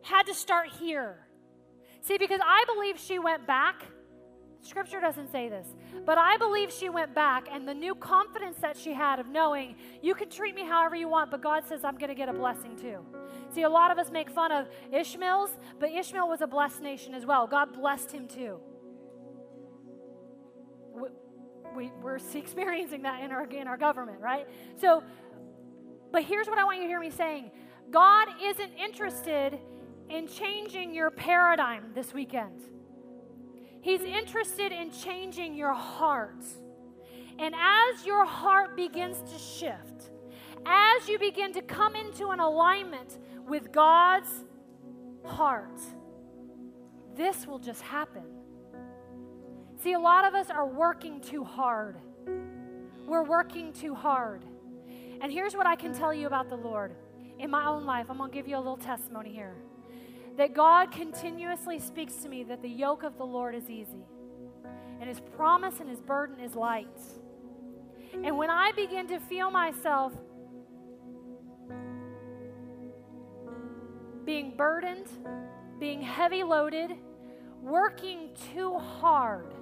[0.02, 1.26] had to start here.
[2.00, 3.84] See, because I believe she went back.
[4.62, 5.66] Scripture doesn't say this,
[6.06, 9.74] but I believe she went back, and the new confidence that she had of knowing
[10.00, 12.32] you can treat me however you want, but God says I'm going to get a
[12.32, 13.04] blessing too.
[13.52, 15.50] See, a lot of us make fun of Ishmael's,
[15.80, 17.46] but Ishmael was a blessed nation as well.
[17.46, 18.60] God blessed him too
[21.74, 24.46] we, we're experiencing that in our, in our government, right?
[24.80, 25.02] So,
[26.10, 27.50] but here's what I want you to hear me saying
[27.90, 29.58] God isn't interested
[30.08, 32.62] in changing your paradigm this weekend,
[33.82, 36.44] He's interested in changing your heart.
[37.38, 40.10] And as your heart begins to shift,
[40.64, 43.18] as you begin to come into an alignment
[43.48, 44.30] with God's
[45.24, 45.80] heart,
[47.16, 48.22] this will just happen.
[49.82, 51.96] See, a lot of us are working too hard.
[53.04, 54.44] We're working too hard.
[55.20, 56.94] And here's what I can tell you about the Lord.
[57.40, 59.56] In my own life, I'm going to give you a little testimony here.
[60.36, 64.06] That God continuously speaks to me that the yoke of the Lord is easy,
[64.98, 66.88] and his promise and his burden is light.
[68.24, 70.12] And when I begin to feel myself
[74.24, 75.08] being burdened,
[75.78, 76.92] being heavy loaded,
[77.60, 79.52] working too hard,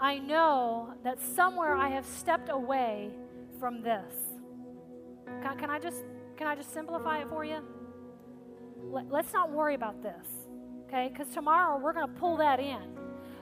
[0.00, 3.10] I know that somewhere I have stepped away
[3.58, 4.14] from this.
[5.58, 6.04] Can, I just
[6.36, 7.62] can I just simplify it for you?
[8.90, 10.26] Let, let's not worry about this,
[10.86, 11.10] okay?
[11.12, 12.82] Because tomorrow we're going to pull that in.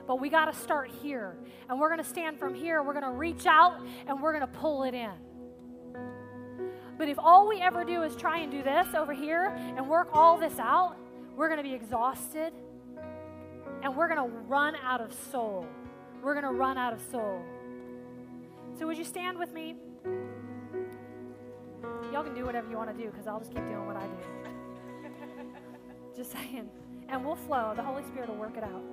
[0.05, 1.37] But we got to start here.
[1.69, 2.83] And we're going to stand from here.
[2.83, 5.11] We're going to reach out and we're going to pull it in.
[6.97, 10.09] But if all we ever do is try and do this over here and work
[10.13, 10.97] all this out,
[11.35, 12.53] we're going to be exhausted
[13.81, 15.65] and we're going to run out of soul
[16.23, 17.41] we're going to run out of soul.
[18.79, 19.75] So, would you stand with me?
[22.11, 24.07] Y'all can do whatever you want to do because I'll just keep doing what I
[24.07, 24.42] do.
[26.15, 26.69] Just saying.
[27.09, 27.73] And we'll flow.
[27.75, 28.83] The Holy Spirit will work it out.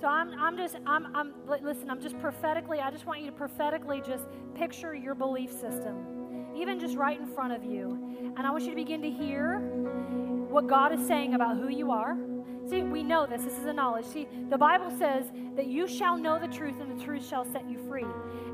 [0.00, 3.32] So I'm, I'm just, I'm, I'm, listen, I'm just prophetically, I just want you to
[3.32, 8.32] prophetically just picture your belief system, even just right in front of you.
[8.36, 9.58] And I want you to begin to hear
[10.48, 12.16] what God is saying about who you are
[12.70, 13.42] See, we know this.
[13.42, 14.06] This is a knowledge.
[14.06, 15.24] See, the Bible says
[15.56, 18.06] that you shall know the truth and the truth shall set you free.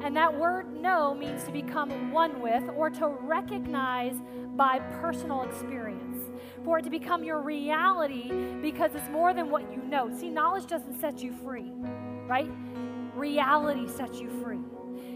[0.03, 4.15] And that word know means to become one with or to recognize
[4.57, 6.31] by personal experience.
[6.65, 10.11] For it to become your reality because it's more than what you know.
[10.19, 11.71] See, knowledge doesn't set you free,
[12.27, 12.51] right?
[13.15, 14.61] Reality sets you free.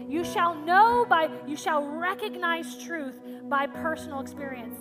[0.07, 4.77] You shall know by, you shall recognize truth by personal experience.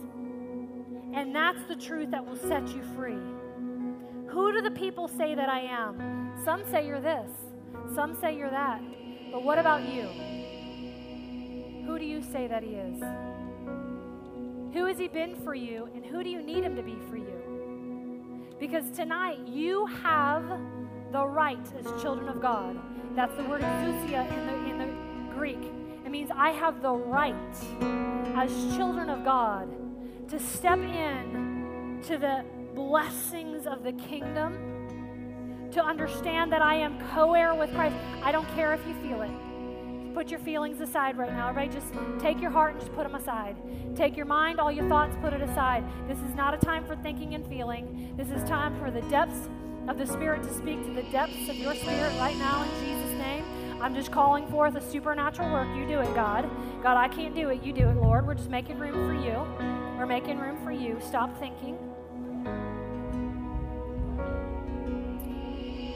[1.14, 3.16] And that's the truth that will set you free.
[4.30, 6.32] Who do the people say that I am?
[6.44, 7.30] Some say you're this,
[7.94, 8.80] some say you're that.
[9.32, 10.02] But what about you?
[11.84, 13.00] Who do you say that He is?
[14.72, 17.16] Who has He been for you, and who do you need Him to be for
[17.16, 18.56] you?
[18.60, 20.44] Because tonight you have
[21.10, 22.78] the right as children of God.
[23.16, 25.72] That's the word exousia in the, in the Greek.
[26.04, 27.34] It means I have the right
[28.36, 29.68] as children of God
[30.28, 37.34] to step in to the blessings of the kingdom, to understand that I am co
[37.34, 37.94] heir with Christ.
[38.22, 39.30] I don't care if you feel it.
[40.14, 41.48] Put your feelings aside right now.
[41.48, 43.56] Everybody, just take your heart and just put them aside.
[43.94, 45.84] Take your mind, all your thoughts, put it aside.
[46.08, 48.12] This is not a time for thinking and feeling.
[48.16, 49.48] This is time for the depths
[49.88, 53.18] of the Spirit to speak to the depths of your spirit right now in Jesus'
[53.18, 53.44] name.
[53.80, 55.68] I'm just calling forth a supernatural work.
[55.76, 56.50] You do it, God.
[56.82, 57.62] God, I can't do it.
[57.62, 58.26] You do it, Lord.
[58.26, 59.46] We're just making room for you.
[59.96, 60.98] We're making room for you.
[61.00, 61.78] Stop thinking.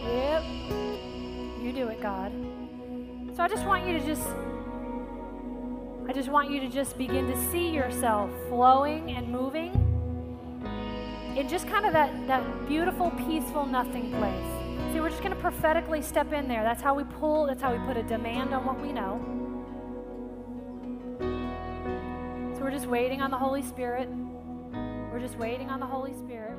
[0.02, 0.42] Yep.
[1.62, 2.32] You do it, God.
[3.34, 4.28] So I just want you to just
[6.06, 9.72] I just want you to just begin to see yourself flowing and moving
[11.36, 14.92] in just kind of that, that beautiful, peaceful nothing place.
[14.92, 16.62] See, we're just going to prophetically step in there.
[16.62, 19.20] That's how we pull, that's how we put a demand on what we know.
[22.54, 24.08] So we're just waiting on the Holy Spirit.
[25.14, 26.58] We're just waiting on the Holy Spirit.